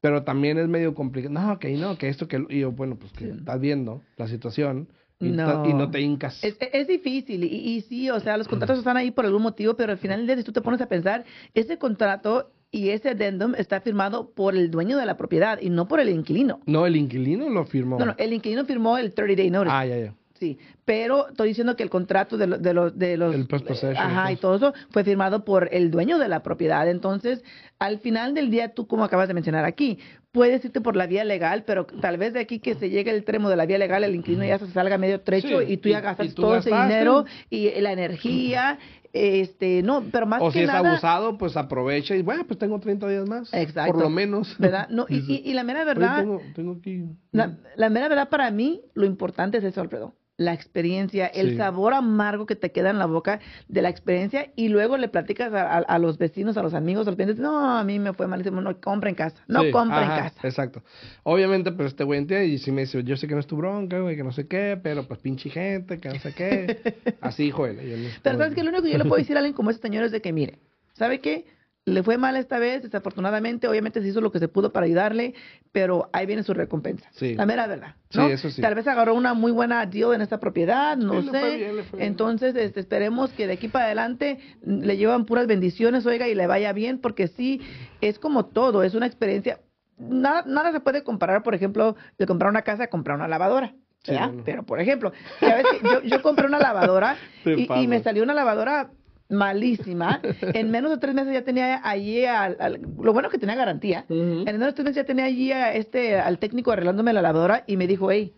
pero 0.00 0.24
también 0.24 0.58
es 0.58 0.66
medio 0.66 0.94
complicado. 0.94 1.32
No, 1.34 1.58
que 1.60 1.70
no, 1.76 1.96
que 1.98 2.08
esto, 2.08 2.26
que... 2.26 2.44
Y 2.48 2.60
yo, 2.60 2.72
bueno, 2.72 2.96
pues 2.96 3.12
que 3.12 3.26
Sí. 3.26 3.30
estás 3.38 3.60
viendo 3.60 4.02
la 4.16 4.26
situación 4.26 4.88
y, 5.22 5.30
No. 5.30 5.62
ta- 5.62 5.68
y 5.68 5.74
no 5.74 5.90
te 5.90 6.00
hincas. 6.00 6.42
Es, 6.44 6.56
es 6.60 6.86
difícil 6.86 7.44
y, 7.44 7.46
y 7.48 7.80
sí, 7.82 8.10
o 8.10 8.20
sea, 8.20 8.36
los 8.36 8.48
contratos 8.48 8.78
están 8.78 8.96
ahí 8.96 9.10
por 9.10 9.24
algún 9.24 9.42
motivo, 9.42 9.74
pero 9.74 9.92
al 9.92 9.98
final 9.98 10.18
del 10.18 10.26
día, 10.26 10.36
si 10.36 10.42
tú 10.44 10.52
te 10.52 10.60
pones 10.60 10.80
a 10.80 10.86
pensar, 10.86 11.24
ese 11.54 11.78
contrato 11.78 12.50
y 12.70 12.88
ese 12.88 13.10
addendum 13.10 13.54
está 13.56 13.80
firmado 13.80 14.30
por 14.30 14.54
el 14.56 14.70
dueño 14.70 14.96
de 14.96 15.04
la 15.06 15.16
propiedad 15.16 15.58
y 15.60 15.68
no 15.70 15.86
por 15.88 16.00
el 16.00 16.08
inquilino. 16.08 16.60
No, 16.66 16.86
el 16.86 16.96
inquilino 16.96 17.48
lo 17.50 17.64
firmó. 17.66 17.98
No, 17.98 18.06
no, 18.06 18.14
el 18.18 18.32
inquilino 18.32 18.64
firmó 18.64 18.96
el 18.98 19.12
30 19.14 19.36
day 19.42 19.50
notice. 19.50 19.74
Ah, 19.74 19.84
ya, 19.86 19.98
ya. 19.98 20.14
Sí, 20.34 20.58
pero 20.84 21.28
estoy 21.28 21.48
diciendo 21.50 21.76
que 21.76 21.84
el 21.84 21.90
contrato 21.90 22.36
de, 22.36 22.48
lo- 22.48 22.58
de 22.58 22.74
los 22.74 22.98
de 22.98 23.16
los 23.16 23.32
El 23.32 23.46
post-possession, 23.46 23.96
ajá 23.96 24.32
y 24.32 24.34
pues. 24.34 24.40
todo 24.40 24.56
eso 24.56 24.74
fue 24.90 25.04
firmado 25.04 25.44
por 25.44 25.68
el 25.70 25.90
dueño 25.92 26.18
de 26.18 26.26
la 26.26 26.42
propiedad. 26.42 26.88
Entonces, 26.90 27.44
al 27.78 27.98
final 28.00 28.34
del 28.34 28.50
día, 28.50 28.74
tú 28.74 28.88
como 28.88 29.04
acabas 29.04 29.28
de 29.28 29.34
mencionar 29.34 29.64
aquí, 29.64 29.98
puedes 30.32 30.64
irte 30.64 30.80
por 30.80 30.96
la 30.96 31.06
vía 31.06 31.24
legal, 31.24 31.64
pero 31.66 31.86
tal 31.86 32.16
vez 32.16 32.32
de 32.32 32.40
aquí 32.40 32.58
que 32.58 32.74
se 32.74 32.90
llegue 32.90 33.10
el 33.10 33.18
extremo 33.18 33.50
de 33.50 33.56
la 33.56 33.66
vía 33.66 33.78
legal, 33.78 34.02
el 34.02 34.14
inquilino 34.14 34.44
ya 34.44 34.58
se 34.58 34.66
salga 34.68 34.98
medio 34.98 35.20
trecho 35.20 35.60
Sí, 35.60 35.72
y 35.74 35.76
tú 35.76 35.90
ya 35.90 36.00
gastas 36.00 36.34
todo 36.34 36.56
ese 36.56 36.70
dinero 36.70 37.26
y 37.50 37.70
la 37.80 37.92
energía, 37.92 38.78
este, 39.12 39.82
no, 39.82 40.02
pero 40.10 40.26
más 40.26 40.40
O 40.40 40.46
que 40.46 40.60
si 40.60 40.64
es 40.64 40.70
abusado, 40.70 41.36
pues 41.36 41.56
aprovecha 41.56 42.16
y 42.16 42.22
bueno, 42.22 42.46
pues 42.46 42.58
tengo 42.58 42.80
30 42.80 43.08
días 43.08 43.28
más. 43.28 43.52
Exacto. 43.52 43.92
Por 43.92 44.02
lo 44.02 44.10
menos. 44.10 44.56
¿verdad? 44.58 44.88
No, 44.88 45.06
y, 45.08 45.18
y, 45.18 45.42
y 45.50 45.52
la 45.52 45.64
mera 45.64 45.84
verdad, 45.84 46.20
tengo, 46.20 46.40
tengo 46.54 46.72
aquí. 46.78 47.04
la, 47.30 47.58
la 47.76 47.90
mera 47.90 48.08
verdad 48.08 48.28
para 48.30 48.50
mí, 48.50 48.82
lo 48.94 49.04
importante 49.04 49.58
es 49.58 49.64
eso, 49.64 49.82
Alfredo. 49.82 50.14
La 50.38 50.54
experiencia, 50.54 51.26
el 51.26 51.50
Sí. 51.50 51.56
sabor 51.58 51.92
amargo 51.92 52.46
que 52.46 52.56
te 52.56 52.72
queda 52.72 52.88
en 52.90 52.98
la 52.98 53.04
boca 53.06 53.40
de 53.68 53.82
la 53.82 53.90
experiencia 53.90 54.50
y 54.56 54.68
luego 54.70 54.96
le 54.96 55.08
platicas 55.08 55.52
a, 55.52 55.62
a- 55.70 55.78
a 55.80 55.98
los 55.98 56.16
vecinos, 56.16 56.56
a 56.56 56.62
los 56.62 56.72
amigos, 56.72 57.06
a 57.06 57.10
los 57.10 57.16
clientes, 57.16 57.38
no, 57.38 57.76
a 57.78 57.84
mí 57.84 57.98
me 57.98 58.14
fue 58.14 58.26
malísimo, 58.26 58.60
no 58.62 58.80
compra 58.80 59.10
en 59.10 59.14
casa, 59.14 59.36
no 59.46 59.62
Sí, 59.62 59.70
compra 59.70 60.00
ajá, 60.00 60.16
en 60.16 60.22
casa. 60.24 60.40
Exacto. 60.48 60.82
Obviamente, 61.22 61.70
pues 61.72 61.88
este 61.88 62.04
güey 62.04 62.18
entiende 62.20 62.46
y 62.46 62.58
si 62.58 62.72
me 62.72 62.80
dice, 62.82 63.04
yo 63.04 63.16
sé 63.16 63.28
que 63.28 63.34
no 63.34 63.40
es 63.40 63.46
tu 63.46 63.56
bronca, 63.56 64.00
güey, 64.00 64.16
que 64.16 64.24
no 64.24 64.32
sé 64.32 64.46
qué, 64.48 64.78
pero 64.82 65.06
pues 65.06 65.20
pinche 65.20 65.50
gente, 65.50 66.00
que 66.00 66.08
no 66.08 66.18
sé 66.18 66.32
qué. 66.32 66.92
Así, 67.20 67.50
joder. 67.50 67.76
yo 67.86 67.96
no- 67.98 68.08
Pero 68.22 68.38
sabes 68.38 68.54
que 68.54 68.62
lo 68.62 68.70
único 68.70 68.82
que 68.84 68.90
yo 68.90 68.98
le 68.98 69.04
puedo 69.04 69.18
decir 69.20 69.36
a 69.36 69.40
alguien 69.40 69.54
como 69.54 69.70
ese 69.70 69.80
señor 69.80 70.04
es 70.04 70.12
de 70.12 70.22
que, 70.22 70.32
mire, 70.32 70.58
¿sabe 70.94 71.20
qué? 71.20 71.44
Le 71.84 72.04
fue 72.04 72.16
mal 72.16 72.36
esta 72.36 72.60
vez, 72.60 72.82
desafortunadamente, 72.84 73.66
obviamente 73.66 74.00
se 74.00 74.06
hizo 74.06 74.20
lo 74.20 74.30
que 74.30 74.38
se 74.38 74.46
pudo 74.46 74.72
para 74.72 74.86
ayudarle, 74.86 75.34
pero 75.72 76.08
ahí 76.12 76.26
viene 76.26 76.44
su 76.44 76.54
recompensa. 76.54 77.08
Sí. 77.10 77.34
La 77.34 77.44
mera 77.44 77.66
verdad. 77.66 77.96
Sí, 78.10 78.18
¿no? 78.18 78.28
eso 78.28 78.50
sí. 78.50 78.62
Tal 78.62 78.76
vez 78.76 78.86
agarró 78.86 79.14
una 79.16 79.34
muy 79.34 79.50
buena 79.50 79.84
deal 79.86 80.14
en 80.14 80.20
esta 80.20 80.38
propiedad, 80.38 80.96
no 80.96 81.20
Sí, 81.20 81.26
le 81.26 81.30
fue 81.30 81.50
sé. 81.50 81.56
bien, 81.56 81.76
le 81.76 81.82
fue 81.82 81.98
bien. 81.98 82.08
Entonces, 82.12 82.54
este, 82.54 82.78
esperemos 82.78 83.30
que 83.32 83.48
de 83.48 83.54
aquí 83.54 83.66
para 83.66 83.86
adelante 83.86 84.38
mm, 84.64 84.82
le 84.82 84.96
llevan 84.96 85.24
puras 85.26 85.48
bendiciones, 85.48 86.06
oiga, 86.06 86.28
y 86.28 86.36
le 86.36 86.46
vaya 86.46 86.72
bien, 86.72 86.98
porque 86.98 87.26
sí, 87.26 87.60
es 88.00 88.20
como 88.20 88.46
todo, 88.46 88.84
es 88.84 88.94
una 88.94 89.06
experiencia. 89.06 89.58
Nada, 89.98 90.44
nada 90.46 90.70
se 90.70 90.78
puede 90.78 91.02
comparar, 91.02 91.42
por 91.42 91.54
ejemplo, 91.56 91.96
de 92.16 92.26
comprar 92.26 92.48
una 92.50 92.62
casa 92.62 92.84
a 92.84 92.90
comprar 92.90 93.16
una 93.16 93.26
lavadora. 93.26 93.74
Sí, 94.04 94.12
¿verdad? 94.12 94.28
no, 94.28 94.32
no. 94.34 94.44
Pero, 94.44 94.62
por 94.64 94.80
ejemplo, 94.80 95.12
ya 95.40 95.56
ves 95.56 95.66
que 95.72 95.88
yo, 95.88 96.02
yo 96.02 96.22
compré 96.22 96.46
una 96.46 96.60
lavadora 96.60 97.16
y, 97.44 97.66
y 97.72 97.88
me 97.88 98.00
salió 98.04 98.22
una 98.22 98.34
lavadora 98.34 98.90
malísima. 99.32 100.20
En 100.40 100.70
menos 100.70 100.90
de 100.90 100.98
tres 100.98 101.14
meses 101.14 101.32
ya 101.32 101.42
tenía 101.42 101.80
allí, 101.82 102.24
al, 102.24 102.56
al- 102.60 102.80
lo 103.00 103.12
bueno 103.12 103.28
que 103.30 103.38
tenía 103.38 103.54
garantía. 103.56 104.04
En 104.08 104.44
menos 104.44 104.68
de 104.68 104.72
tres 104.72 104.84
meses 104.84 104.96
ya 104.96 105.04
tenía 105.04 105.24
allí 105.24 105.50
a 105.52 105.74
este, 105.74 106.18
al 106.18 106.38
técnico 106.38 106.70
arreglándome 106.72 107.12
la 107.12 107.22
lavadora 107.22 107.64
y 107.66 107.76
me 107.76 107.86
dijo, 107.86 108.10
hey, 108.10 108.34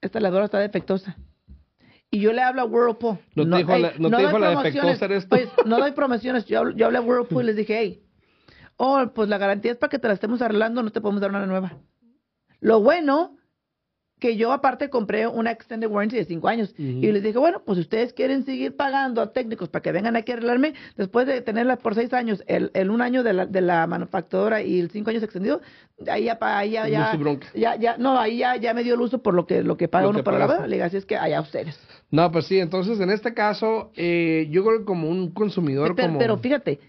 esta 0.00 0.20
lavadora 0.20 0.46
está 0.46 0.58
defectuosa. 0.58 1.16
Y 2.10 2.20
yo 2.20 2.32
le 2.32 2.42
hablo 2.42 2.62
a 2.62 2.64
Whirlpool. 2.64 3.18
¿No 3.34 3.44
te 3.44 3.56
dijo 3.56 3.76
la- 3.78 3.92
no 3.98 4.10
te 4.10 4.16
dijo 4.22 4.38
la 4.38 4.46
promociones. 4.50 4.64
defectuosa 4.74 5.04
eres 5.06 5.24
tú? 5.24 5.28
Pues, 5.30 5.48
no 5.66 5.78
doy 5.78 5.92
promociones. 5.92 6.44
Yo, 6.46 6.60
hablo- 6.60 6.76
yo 6.76 6.86
hablé 6.86 6.98
a 6.98 7.02
Whirlpool 7.02 7.42
y 7.42 7.46
les 7.46 7.56
dije, 7.56 7.78
hey, 7.78 8.02
oh, 8.76 9.10
pues 9.14 9.28
la 9.28 9.38
garantía 9.38 9.72
es 9.72 9.78
para 9.78 9.90
que 9.90 9.98
te 9.98 10.06
la 10.08 10.14
estemos 10.14 10.40
arreglando, 10.42 10.82
no 10.82 10.90
te 10.90 11.00
podemos 11.00 11.20
dar 11.20 11.30
una 11.30 11.46
nueva. 11.46 11.76
Lo 12.60 12.80
bueno 12.80 13.36
que 14.24 14.36
yo 14.38 14.52
aparte 14.54 14.88
compré 14.88 15.26
una 15.26 15.50
extended 15.50 15.86
warranty 15.86 16.16
de 16.16 16.24
cinco 16.24 16.48
años 16.48 16.74
y 16.78 17.12
les 17.12 17.22
dije, 17.22 17.36
bueno, 17.36 17.60
pues 17.62 17.76
si 17.76 17.82
ustedes 17.82 18.14
quieren 18.14 18.42
seguir 18.46 18.74
pagando 18.74 19.20
a 19.20 19.34
técnicos 19.34 19.68
para 19.68 19.82
que 19.82 19.92
vengan 19.92 20.16
aquí 20.16 20.32
a 20.32 20.36
arreglarme, 20.36 20.72
después 20.96 21.26
de 21.26 21.42
tenerla 21.42 21.76
por 21.76 21.94
seis 21.94 22.10
años, 22.14 22.42
el, 22.46 22.70
el 22.72 22.88
un 22.88 23.02
año 23.02 23.22
de 23.22 23.34
la, 23.34 23.44
de 23.44 23.60
la 23.60 23.86
manufacturadora 23.86 24.62
y 24.62 24.80
el 24.80 24.90
cinco 24.90 25.10
años 25.10 25.22
extendido, 25.22 25.60
ahí 26.06 26.24
ya, 26.24 26.38
ahí 26.40 26.70
ya, 26.70 26.88
ya, 26.88 27.96
no, 27.98 28.18
ahí 28.18 28.38
ya, 28.38 28.56
ya 28.56 28.72
me 28.72 28.82
dio 28.82 28.94
el 28.94 29.02
uso 29.02 29.18
por 29.18 29.34
lo 29.34 29.46
que, 29.46 29.62
lo 29.62 29.76
que 29.76 29.88
paga 29.88 30.04
Lo 30.04 30.08
uno 30.08 30.20
que 30.20 30.22
para 30.22 30.38
la 30.38 30.46
lavadora. 30.46 30.68
Le 30.68 30.76
digo, 30.76 30.86
así 30.86 30.96
es 30.96 31.04
que 31.04 31.18
allá 31.18 31.42
ustedes. 31.42 31.78
No, 32.10 32.32
pues 32.32 32.46
sí, 32.46 32.58
entonces 32.58 32.98
en 33.00 33.10
este 33.10 33.34
caso, 33.34 33.92
eh, 33.94 34.48
yo 34.50 34.64
creo 34.64 34.78
que 34.78 34.84
como 34.86 35.10
un 35.10 35.32
consumidor, 35.32 35.94
Pero, 35.94 36.08
como... 36.08 36.18
pero 36.18 36.38
fíjate, 36.38 36.80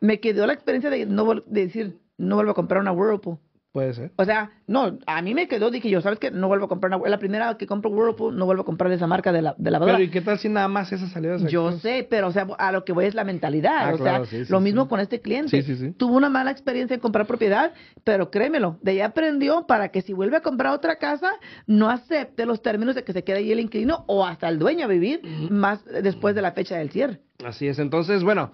me 0.00 0.20
quedó 0.20 0.46
la 0.46 0.54
experiencia 0.54 0.88
de, 0.88 1.04
no, 1.04 1.34
de 1.34 1.66
decir, 1.66 1.98
no 2.16 2.36
vuelvo 2.36 2.52
a 2.52 2.54
comprar 2.54 2.80
una 2.80 2.92
Whirlpool. 2.92 3.36
Puede 3.72 3.94
ser. 3.94 4.10
O 4.16 4.24
sea, 4.24 4.50
no, 4.66 4.98
a 5.06 5.22
mí 5.22 5.32
me 5.32 5.46
quedó, 5.46 5.70
dije 5.70 5.88
yo, 5.88 6.00
¿sabes 6.00 6.18
qué? 6.18 6.32
No 6.32 6.48
vuelvo 6.48 6.64
a 6.64 6.68
comprar 6.68 6.92
una, 6.92 7.08
la 7.08 7.18
primera 7.20 7.56
que 7.56 7.68
compro 7.68 7.88
Whirlpool, 7.90 8.36
no 8.36 8.44
vuelvo 8.44 8.62
a 8.62 8.64
comprar 8.64 8.90
esa 8.90 9.06
marca 9.06 9.30
de, 9.30 9.42
la, 9.42 9.54
de 9.58 9.70
lavadora. 9.70 9.96
Pero 9.96 10.08
¿y 10.08 10.10
qué 10.10 10.20
tal 10.20 10.40
si 10.40 10.48
nada 10.48 10.66
más 10.66 10.90
esa 10.90 11.06
salida 11.08 11.36
de 11.36 11.48
Yo 11.48 11.70
sé, 11.78 12.04
pero 12.10 12.26
o 12.26 12.32
sea, 12.32 12.48
a 12.58 12.72
lo 12.72 12.84
que 12.84 12.92
voy 12.92 13.04
es 13.04 13.14
la 13.14 13.22
mentalidad. 13.22 13.90
Ah, 13.90 13.94
o 13.94 13.98
claro, 13.98 14.24
sea, 14.24 14.38
sí, 14.40 14.44
sí, 14.44 14.52
lo 14.52 14.58
sí. 14.58 14.64
mismo 14.64 14.88
con 14.88 14.98
este 14.98 15.20
cliente. 15.20 15.50
Sí, 15.50 15.62
sí, 15.62 15.76
sí. 15.76 15.92
Tuvo 15.92 16.16
una 16.16 16.28
mala 16.28 16.50
experiencia 16.50 16.94
en 16.94 17.00
comprar 17.00 17.26
propiedad, 17.28 17.72
pero 18.02 18.32
créemelo, 18.32 18.78
de 18.82 18.90
ahí 18.90 19.00
aprendió 19.02 19.66
para 19.68 19.90
que 19.90 20.02
si 20.02 20.12
vuelve 20.14 20.36
a 20.36 20.40
comprar 20.40 20.72
otra 20.72 20.96
casa, 20.96 21.30
no 21.68 21.90
acepte 21.90 22.46
los 22.46 22.62
términos 22.62 22.96
de 22.96 23.04
que 23.04 23.12
se 23.12 23.22
quede 23.22 23.38
ahí 23.38 23.52
el 23.52 23.60
inquilino 23.60 24.04
o 24.08 24.26
hasta 24.26 24.48
el 24.48 24.58
dueño 24.58 24.86
a 24.86 24.88
vivir 24.88 25.22
más 25.48 25.84
después 25.84 26.34
de 26.34 26.42
la 26.42 26.50
fecha 26.52 26.76
del 26.76 26.90
cierre. 26.90 27.20
Así 27.44 27.68
es. 27.68 27.78
Entonces, 27.78 28.24
bueno, 28.24 28.52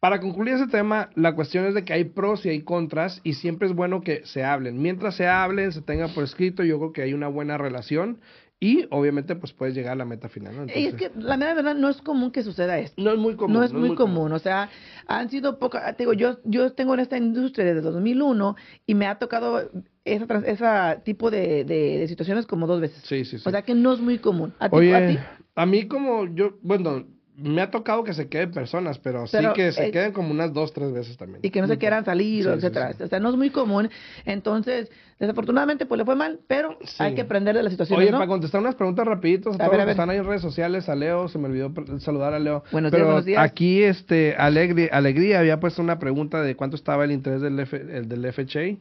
para 0.00 0.20
concluir 0.20 0.54
ese 0.54 0.68
tema, 0.68 1.10
la 1.14 1.34
cuestión 1.34 1.64
es 1.66 1.74
de 1.74 1.84
que 1.84 1.92
hay 1.92 2.04
pros 2.04 2.46
y 2.46 2.50
hay 2.50 2.62
contras 2.62 3.20
y 3.24 3.34
siempre 3.34 3.66
es 3.66 3.74
bueno 3.74 4.00
que 4.00 4.24
se 4.24 4.44
hablen. 4.44 4.80
Mientras 4.80 5.16
se 5.16 5.26
hablen, 5.26 5.72
se 5.72 5.82
tenga 5.82 6.08
por 6.08 6.24
escrito, 6.24 6.62
yo 6.62 6.78
creo 6.78 6.92
que 6.92 7.02
hay 7.02 7.14
una 7.14 7.28
buena 7.28 7.58
relación 7.58 8.20
y 8.60 8.86
obviamente 8.90 9.36
pues 9.36 9.52
puedes 9.52 9.74
llegar 9.74 9.92
a 9.92 9.96
la 9.96 10.04
meta 10.04 10.28
final. 10.28 10.56
¿no? 10.56 10.66
Y 10.72 10.86
es 10.86 10.94
que 10.94 11.10
la 11.16 11.36
mera 11.36 11.54
verdad 11.54 11.74
no 11.74 11.88
es 11.88 12.00
común 12.02 12.30
que 12.30 12.42
suceda 12.42 12.78
esto. 12.78 13.00
no 13.02 13.12
es 13.12 13.18
muy 13.18 13.36
común. 13.36 13.54
no 13.54 13.62
es 13.62 13.72
muy 13.72 13.94
común, 13.94 14.32
o 14.32 14.38
sea, 14.38 14.68
han 15.06 15.30
sido 15.30 15.58
pocas, 15.58 15.96
te 15.96 16.04
digo, 16.04 16.12
yo, 16.12 16.38
yo 16.44 16.72
tengo 16.72 16.94
en 16.94 17.00
esta 17.00 17.16
industria 17.16 17.66
desde 17.66 17.80
2001 17.82 18.56
y 18.86 18.94
me 18.94 19.06
ha 19.06 19.18
tocado 19.18 19.70
ese 20.04 20.26
esa 20.46 21.02
tipo 21.04 21.30
de, 21.30 21.64
de, 21.64 21.98
de 21.98 22.08
situaciones 22.08 22.46
como 22.46 22.66
dos 22.66 22.80
veces. 22.80 23.02
Sí, 23.04 23.24
sí, 23.24 23.38
sí. 23.38 23.44
O 23.46 23.50
sea 23.50 23.62
que 23.62 23.74
no 23.74 23.92
es 23.92 24.00
muy 24.00 24.18
común. 24.18 24.54
¿A 24.58 24.68
ti, 24.68 24.76
Oye, 24.76 24.94
a 24.94 25.08
ti? 25.08 25.18
a 25.54 25.66
mí 25.66 25.86
como 25.86 26.26
yo, 26.26 26.58
bueno, 26.62 27.04
me 27.40 27.62
ha 27.62 27.70
tocado 27.70 28.02
que 28.04 28.12
se 28.14 28.28
queden 28.28 28.50
personas, 28.50 28.98
pero, 28.98 29.24
Pero, 29.30 29.50
sí 29.50 29.54
que 29.54 29.70
se 29.72 29.86
eh, 29.86 29.90
queden 29.92 30.12
como 30.12 30.30
unas 30.32 30.52
dos, 30.52 30.72
tres 30.72 30.92
veces 30.92 31.16
también. 31.16 31.38
y 31.42 31.50
que 31.50 31.60
no 31.60 31.68
se 31.68 31.78
quieran 31.78 32.04
salir, 32.04 32.42
Sí, 32.44 32.50
etcétera. 32.50 32.92
sí. 32.94 33.02
O 33.04 33.06
sea, 33.06 33.20
no 33.20 33.30
es 33.30 33.36
muy 33.36 33.50
común. 33.50 33.88
Entonces, 34.24 34.90
desafortunadamente, 35.18 35.86
pues 35.86 35.98
le 35.98 36.04
fue 36.04 36.16
mal, 36.16 36.40
pero 36.48 36.76
hay 36.98 37.14
que 37.14 37.20
aprender 37.22 37.54
de 37.56 37.62
la 37.62 37.70
situación. 37.70 37.98
Oye, 37.98 38.10
¿no? 38.10 38.18
para 38.18 38.28
contestar 38.28 38.60
unas 38.60 38.74
preguntas 38.74 39.06
rapiditos 39.06 39.52
a, 39.52 39.56
A 39.56 39.58
todos 39.58 39.70
ver, 39.70 39.80
a 39.80 39.84
los 39.84 39.86
que 39.86 39.90
están 39.92 40.10
ahí 40.10 40.16
en 40.18 40.24
redes 40.26 40.42
sociales, 40.42 40.88
a 40.88 40.94
Leo, 40.96 41.28
se 41.28 41.38
me 41.38 41.46
olvidó 41.46 41.72
saludar 42.00 42.34
a 42.34 42.38
Leo. 42.40 42.64
Buenos 42.72 42.90
días, 42.90 43.04
buenos 43.04 43.24
días. 43.24 43.40
aquí, 43.42 43.82
este, 43.84 44.34
Alegría, 44.36 44.88
Alegría 44.92 45.38
había 45.38 45.60
puesto 45.60 45.80
una 45.80 45.98
pregunta 45.98 46.42
de 46.42 46.56
cuánto 46.56 46.74
estaba 46.76 47.04
el 47.04 47.12
interés 47.12 47.40
del, 47.40 47.58
F, 47.60 47.76
el 47.76 48.08
del 48.08 48.32
FHA, 48.32 48.78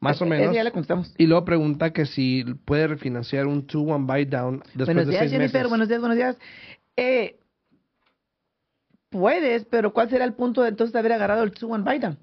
más 0.00 0.20
o 0.20 0.24
Ese 0.26 0.30
menos. 0.34 0.54
ya 0.54 0.62
le 0.64 0.72
contestamos. 0.72 1.14
Y 1.16 1.26
luego 1.26 1.44
pregunta 1.46 1.90
que 1.94 2.04
si 2.04 2.44
puede 2.66 2.86
refinanciar 2.86 3.46
un 3.46 3.66
2-1 3.66 4.06
buy 4.06 4.26
down 4.26 4.58
después 4.74 4.86
Buenos 4.88 5.06
de 5.06 5.10
días, 5.12 5.20
seis 5.20 5.32
Jennifer. 5.32 5.54
meses. 5.60 5.68
Buenos 5.70 5.88
días, 5.88 6.00
buenos 6.00 6.16
días. 6.18 6.36
Eh, 6.96 7.36
puedes, 9.14 9.64
pero 9.64 9.92
¿cuál 9.92 10.10
será 10.10 10.24
el 10.24 10.34
punto 10.34 10.62
de 10.62 10.70
entonces 10.70 10.96
haber 10.96 11.12
agarrado 11.12 11.44
el 11.44 11.54
2-1 11.54 11.84
buy 11.84 12.00
down? 12.00 12.18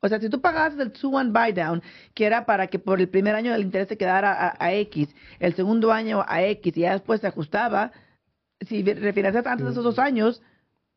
O 0.00 0.08
sea, 0.08 0.18
si 0.18 0.30
tú 0.30 0.40
pagabas 0.40 0.78
el 0.78 0.94
2-1 0.94 1.30
buy 1.30 1.52
down, 1.52 1.82
que 2.14 2.24
era 2.24 2.46
para 2.46 2.68
que 2.68 2.78
por 2.78 3.00
el 3.00 3.08
primer 3.10 3.34
año 3.34 3.54
el 3.54 3.60
interés 3.60 3.88
se 3.88 3.98
quedara 3.98 4.32
a, 4.32 4.56
a 4.58 4.72
X, 4.72 5.14
el 5.40 5.54
segundo 5.54 5.92
año 5.92 6.24
a 6.26 6.42
X 6.42 6.74
y 6.74 6.80
ya 6.80 6.92
después 6.92 7.20
se 7.20 7.26
ajustaba, 7.26 7.92
si 8.62 8.82
refinancias 8.82 9.46
antes 9.46 9.66
de 9.66 9.72
esos 9.72 9.84
dos 9.84 9.98
años, 9.98 10.42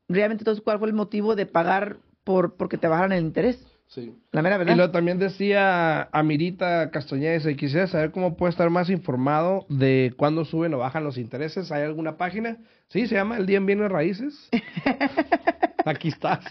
realmente 0.08 0.43
entonces 0.43 0.63
¿cuál 0.63 0.80
fue 0.80 0.88
el 0.88 0.93
motivo 0.93 1.36
de 1.36 1.45
pagar 1.45 1.97
por 2.23 2.56
porque 2.56 2.78
te 2.78 2.88
bajaran 2.88 3.12
el 3.12 3.26
interés? 3.26 3.60
Sí. 3.88 4.13
La 4.32 4.41
mera 4.41 4.58
verdad. 4.58 4.73
Y 4.73 4.76
luego 4.76 4.91
también 4.91 5.17
decía 5.17 6.10
Amirita 6.12 6.91
Castañeda, 6.91 7.34
dice, 7.34 7.56
quisiera 7.56 7.88
saber 7.88 8.12
cómo 8.12 8.36
puede 8.36 8.52
estar 8.52 8.69
más 8.69 8.89
informado 8.89 9.65
de 9.69 10.13
cuándo 10.17 10.43
suben 10.45 10.73
o 10.73 10.80
bajan 10.80 11.04
los 11.04 11.17
intereses. 11.17 11.71
¿Hay 11.71 11.84
alguna 11.84 12.17
página? 12.17 12.58
Sí, 12.89 13.08
se 13.08 13.15
llama 13.15 13.38
El 13.38 13.45
Día 13.45 13.58
en 13.58 13.65
Bienes 13.65 13.89
Raíces. 13.91 14.50
Aquí 15.86 16.10
estás. 16.10 16.43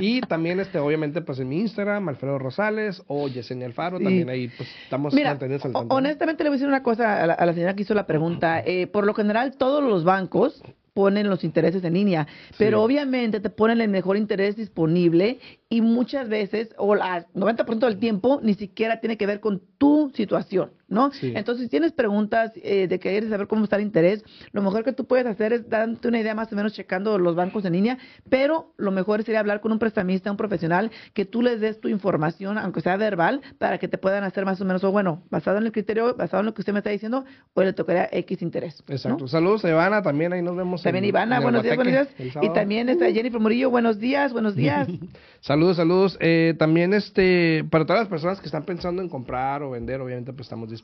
Y 0.00 0.22
también, 0.22 0.58
este, 0.60 0.78
obviamente, 0.78 1.20
pues 1.20 1.38
en 1.38 1.50
mi 1.50 1.60
Instagram, 1.60 2.08
Alfredo 2.08 2.38
Rosales 2.38 3.02
o 3.06 3.28
Yesenia 3.28 3.66
Alfaro, 3.66 4.00
también 4.00 4.30
ahí 4.30 4.48
pues 4.48 4.68
estamos 4.84 5.12
Mira, 5.12 5.38
tanto. 5.38 5.84
honestamente 5.90 6.42
le 6.42 6.50
voy 6.50 6.54
a 6.54 6.58
decir 6.58 6.68
una 6.68 6.82
cosa 6.82 7.22
a 7.22 7.26
la, 7.26 7.34
a 7.34 7.46
la 7.46 7.52
señora 7.52 7.74
que 7.76 7.82
hizo 7.82 7.94
la 7.94 8.06
pregunta. 8.06 8.60
Eh, 8.64 8.86
por 8.86 9.06
lo 9.06 9.12
general, 9.14 9.56
todos 9.56 9.84
los 9.84 10.04
bancos 10.04 10.62
ponen 10.94 11.28
los 11.30 11.44
intereses 11.44 11.82
en 11.84 11.94
línea, 11.94 12.26
pero 12.58 12.78
Sí. 12.78 12.84
obviamente 12.84 13.40
te 13.40 13.50
ponen 13.50 13.80
el 13.80 13.88
mejor 13.88 14.16
interés 14.16 14.56
disponible 14.56 15.38
y 15.68 15.80
muchas 15.80 16.28
veces, 16.28 16.74
o 16.76 16.92
al 16.94 17.26
90% 17.34 17.86
del 17.86 17.98
tiempo, 17.98 18.40
ni 18.42 18.54
siquiera 18.54 19.00
tiene 19.00 19.16
que 19.16 19.26
ver 19.26 19.40
con 19.40 19.62
tu 19.78 20.10
situación, 20.14 20.72
¿no? 20.92 21.10
Sí. 21.12 21.32
Entonces, 21.34 21.64
si 21.64 21.68
tienes 21.70 21.92
preguntas 21.92 22.52
eh, 22.56 22.86
de 22.86 22.98
querer 23.00 23.28
saber 23.28 23.46
cómo 23.48 23.64
está 23.64 23.76
el 23.76 23.82
interés, 23.82 24.24
lo 24.52 24.62
mejor 24.62 24.84
que 24.84 24.92
tú 24.92 25.06
puedes 25.06 25.26
hacer 25.26 25.52
es 25.52 25.68
darte 25.68 26.06
una 26.08 26.20
idea 26.20 26.34
más 26.34 26.52
o 26.52 26.56
menos 26.56 26.72
checando 26.72 27.18
los 27.18 27.34
bancos 27.34 27.64
en 27.64 27.72
línea, 27.72 27.98
pero 28.28 28.72
lo 28.76 28.90
mejor 28.92 29.22
sería 29.24 29.40
hablar 29.40 29.60
con 29.60 29.72
un 29.72 29.78
prestamista, 29.78 30.30
un 30.30 30.36
profesional, 30.36 30.90
que 31.14 31.24
tú 31.24 31.42
les 31.42 31.60
des 31.60 31.80
tu 31.80 31.88
información, 31.88 32.58
aunque 32.58 32.80
sea 32.80 32.96
verbal, 32.96 33.40
para 33.58 33.78
que 33.78 33.88
te 33.88 33.98
puedan 33.98 34.24
hacer 34.24 34.44
más 34.44 34.60
o 34.60 34.64
menos, 34.64 34.84
o 34.84 34.92
bueno, 34.92 35.22
basado 35.30 35.58
en 35.58 35.64
el 35.64 35.72
criterio, 35.72 36.14
basado 36.14 36.40
en 36.40 36.46
lo 36.46 36.54
que 36.54 36.60
usted 36.60 36.72
me 36.72 36.80
está 36.80 36.90
diciendo, 36.90 37.24
o 37.54 37.62
le 37.62 37.72
tocaría 37.72 38.08
X 38.12 38.42
interés. 38.42 38.82
¿no? 38.86 38.94
Exacto. 38.94 39.28
Saludos 39.28 39.64
a 39.64 39.70
Ivana, 39.70 40.02
también 40.02 40.32
ahí 40.32 40.42
nos 40.42 40.56
vemos. 40.56 40.82
También 40.82 41.04
en- 41.04 41.08
Ivana, 41.08 41.36
en 41.38 41.42
buenos 41.42 41.62
días, 41.62 41.76
buenos 41.76 41.92
días. 41.92 42.08
Guateque 42.08 42.38
el 42.38 42.44
Y 42.44 42.52
también 42.54 42.88
está 42.88 43.10
Jennifer 43.10 43.40
Murillo, 43.40 43.70
buenos 43.70 43.98
días, 43.98 44.32
buenos 44.32 44.54
días. 44.54 44.88
Saludos, 45.40 45.76
saludos. 45.76 46.16
Eh, 46.20 46.54
también, 46.56 46.94
este, 46.94 47.64
para 47.70 47.84
todas 47.84 48.02
las 48.02 48.08
personas 48.08 48.38
que 48.38 48.46
están 48.46 48.64
pensando 48.64 49.02
en 49.02 49.08
comprar 49.08 49.62
o 49.64 49.70
vender, 49.70 50.00
obviamente, 50.00 50.32
pues 50.32 50.46
estamos 50.46 50.70
disponibles. 50.70 50.81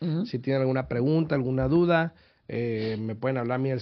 Ujú. 0.00 0.26
Si 0.26 0.38
tienen 0.38 0.62
alguna 0.62 0.88
pregunta, 0.88 1.34
alguna 1.34 1.68
duda, 1.68 2.14
eh, 2.48 2.96
me 2.98 3.14
pueden 3.14 3.38
hablar 3.38 3.56
a 3.56 3.58
mí 3.58 3.70
al 3.70 3.80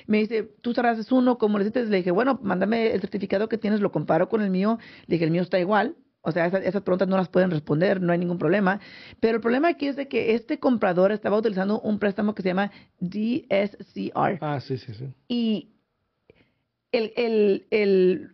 me 0.07 0.19
dice, 0.19 0.43
tú 0.61 0.73
cerraste 0.73 1.13
uno, 1.13 1.37
¿cómo 1.37 1.59
le? 1.59 1.65
Le 1.65 1.97
dije, 1.97 2.11
bueno, 2.11 2.39
mándame 2.41 2.91
el 2.93 3.01
certificado 3.01 3.49
que 3.49 3.57
tienes, 3.57 3.81
lo 3.81 3.91
comparo 3.91 4.29
con 4.29 4.41
el 4.41 4.49
mío. 4.49 4.79
Le 5.07 5.15
dije, 5.15 5.25
el 5.25 5.31
mío 5.31 5.41
está 5.41 5.59
igual. 5.59 5.95
O 6.21 6.31
sea, 6.31 6.47
esas, 6.47 6.63
esas 6.63 6.81
preguntas 6.81 7.07
no 7.07 7.17
las 7.17 7.29
pueden 7.29 7.51
responder, 7.51 8.01
no 8.01 8.11
hay 8.11 8.17
ningún 8.17 8.39
problema. 8.39 8.79
Pero 9.19 9.35
el 9.35 9.41
problema 9.41 9.69
aquí 9.69 9.87
es 9.87 9.95
de 9.95 10.07
que 10.07 10.33
este 10.33 10.59
comprador 10.59 11.11
estaba 11.11 11.37
utilizando 11.37 11.79
un 11.81 11.99
préstamo 11.99 12.33
que 12.33 12.41
se 12.41 12.49
llama 12.49 12.71
DSCR. 12.99 14.39
Ah, 14.41 14.59
sí, 14.59 14.77
sí, 14.77 14.93
sí. 14.93 15.05
Y 15.27 15.75
el, 16.91 17.13
el, 17.15 17.67
el, 17.69 18.31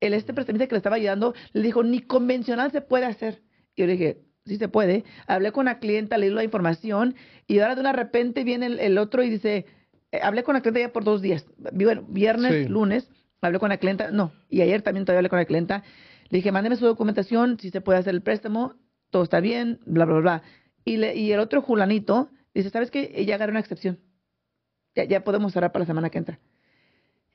el 0.00 0.14
este 0.14 0.32
prestamista 0.32 0.68
que 0.68 0.74
le 0.74 0.78
estaba 0.78 0.96
ayudando 0.96 1.34
le 1.52 1.62
dijo, 1.62 1.82
ni 1.82 2.00
convencional 2.00 2.70
se 2.70 2.82
puede 2.82 3.06
hacer. 3.06 3.42
Y 3.74 3.80
yo 3.82 3.86
le 3.86 3.92
dije, 3.94 4.18
sí 4.46 4.56
se 4.56 4.68
puede. 4.68 5.04
Hablé 5.26 5.50
con 5.50 5.64
la 5.64 5.80
clienta, 5.80 6.18
le 6.18 6.28
di 6.28 6.34
la 6.34 6.44
información 6.44 7.16
y 7.48 7.58
ahora 7.58 7.74
de 7.74 7.80
una 7.80 7.92
repente 7.92 8.44
viene 8.44 8.66
el, 8.66 8.78
el 8.78 8.96
otro 8.98 9.24
y 9.24 9.30
dice, 9.30 9.66
eh, 10.16 10.20
hablé 10.22 10.42
con 10.42 10.54
la 10.54 10.60
clienta 10.60 10.80
ya 10.80 10.92
por 10.92 11.04
dos 11.04 11.22
días. 11.22 11.46
Bueno, 11.72 12.04
viernes, 12.08 12.52
Sí. 12.66 12.68
lunes, 12.68 13.08
hablé 13.40 13.58
con 13.58 13.68
la 13.68 13.76
clienta, 13.78 14.10
no, 14.10 14.32
y 14.48 14.60
ayer 14.62 14.82
también 14.82 15.04
todavía 15.04 15.18
hablé 15.20 15.28
con 15.28 15.38
la 15.38 15.44
clienta. 15.44 15.82
Le 16.30 16.38
dije, 16.38 16.52
mándeme 16.52 16.76
su 16.76 16.86
documentación, 16.86 17.58
si 17.60 17.70
se 17.70 17.80
puede 17.80 17.98
hacer 17.98 18.14
el 18.14 18.22
préstamo, 18.22 18.74
todo 19.10 19.22
está 19.22 19.40
bien, 19.40 19.80
bla, 19.86 20.04
bla, 20.04 20.18
bla. 20.20 20.42
Y, 20.84 20.96
le, 20.96 21.14
y 21.16 21.32
el 21.32 21.40
otro 21.40 21.62
julanito 21.62 22.30
dice, 22.54 22.70
¿sabes 22.70 22.90
qué? 22.90 23.24
Ya 23.26 23.34
agarré 23.36 23.50
una 23.52 23.60
excepción. 23.60 23.98
Ya, 24.94 25.04
ya 25.04 25.24
podemos 25.24 25.52
cerrar 25.52 25.72
para 25.72 25.82
la 25.82 25.86
semana 25.86 26.10
que 26.10 26.18
entra. 26.18 26.38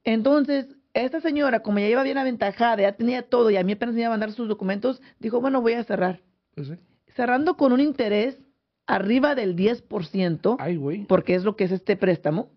Entonces, 0.04 0.68
esta 0.94 1.22
señora, 1.22 1.62
como 1.62 1.80
ya 1.80 1.88
iba 1.88 2.04
bien 2.04 2.18
aventajada, 2.18 2.82
ya 2.82 2.94
tenía 2.94 3.22
todo 3.24 3.52
y 3.52 3.58
a 3.58 3.64
mí 3.64 3.74
apenas 3.74 3.96
me 3.96 4.02
iba 4.02 4.08
a 4.08 4.12
mandar 4.12 4.32
sus 4.32 4.48
documentos, 4.48 5.02
dijo, 5.20 5.40
bueno, 5.42 5.62
voy 5.62 5.74
a 5.74 5.84
cerrar. 5.84 6.22
Pues 6.56 6.68
sí. 6.68 6.74
Cerrando 7.16 7.58
con 7.58 7.74
un 7.74 7.80
interés 7.80 8.40
arriba 8.88 9.36
del 9.36 9.56
10%, 9.56 10.56
Ay, 10.60 11.06
porque 11.08 11.36
es 11.36 11.44
lo 11.44 11.56
que 11.56 11.66
es 11.66 11.72
este 11.72 11.96
préstamo, 11.96 12.50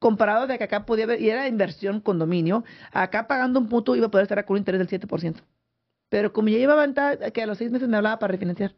comparado 0.00 0.48
de 0.48 0.58
que 0.58 0.64
acá 0.64 0.84
podía 0.84 1.04
haber, 1.04 1.20
y 1.22 1.30
era 1.30 1.46
inversión 1.46 2.00
condominio, 2.00 2.64
acá 2.90 3.28
pagando 3.28 3.60
un 3.60 3.68
punto 3.68 3.94
iba 3.94 4.06
a 4.06 4.10
poder 4.10 4.26
cerrar 4.26 4.46
con 4.46 4.54
un 4.54 4.58
interés 4.58 4.80
del 4.80 5.00
7%. 5.00 5.36
Pero 6.08 6.32
como 6.32 6.48
ya 6.48 6.58
iba 6.58 6.72
aventajada, 6.72 7.30
que 7.30 7.42
a 7.42 7.46
los 7.46 7.58
seis 7.58 7.70
meses 7.70 7.88
me 7.88 7.96
hablaba 7.96 8.18
para 8.18 8.32
refinanciar. 8.32 8.74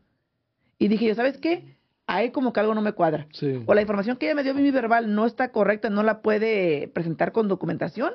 Y 0.79 0.89
dije 0.89 1.07
yo, 1.07 1.15
¿sabes 1.15 1.39
qué? 1.39 1.79
Ahí 2.07 2.31
como 2.31 2.53
que 2.53 2.61
algo 2.61 2.75
no 2.75 2.83
me 2.83 2.93
cuadra 2.93 3.29
Sí. 3.33 3.63
o 3.65 3.73
la 3.75 3.81
información 3.81 4.17
que 4.17 4.27
ella 4.27 4.35
me 4.35 4.43
dio 4.43 4.53
mi 4.53 4.71
verbal 4.71 5.15
no 5.15 5.25
está 5.25 5.53
correcta, 5.53 5.89
no 5.89 6.03
la 6.03 6.21
puede 6.21 6.89
presentar 6.89 7.33
con 7.33 7.49
documentación, 7.49 8.15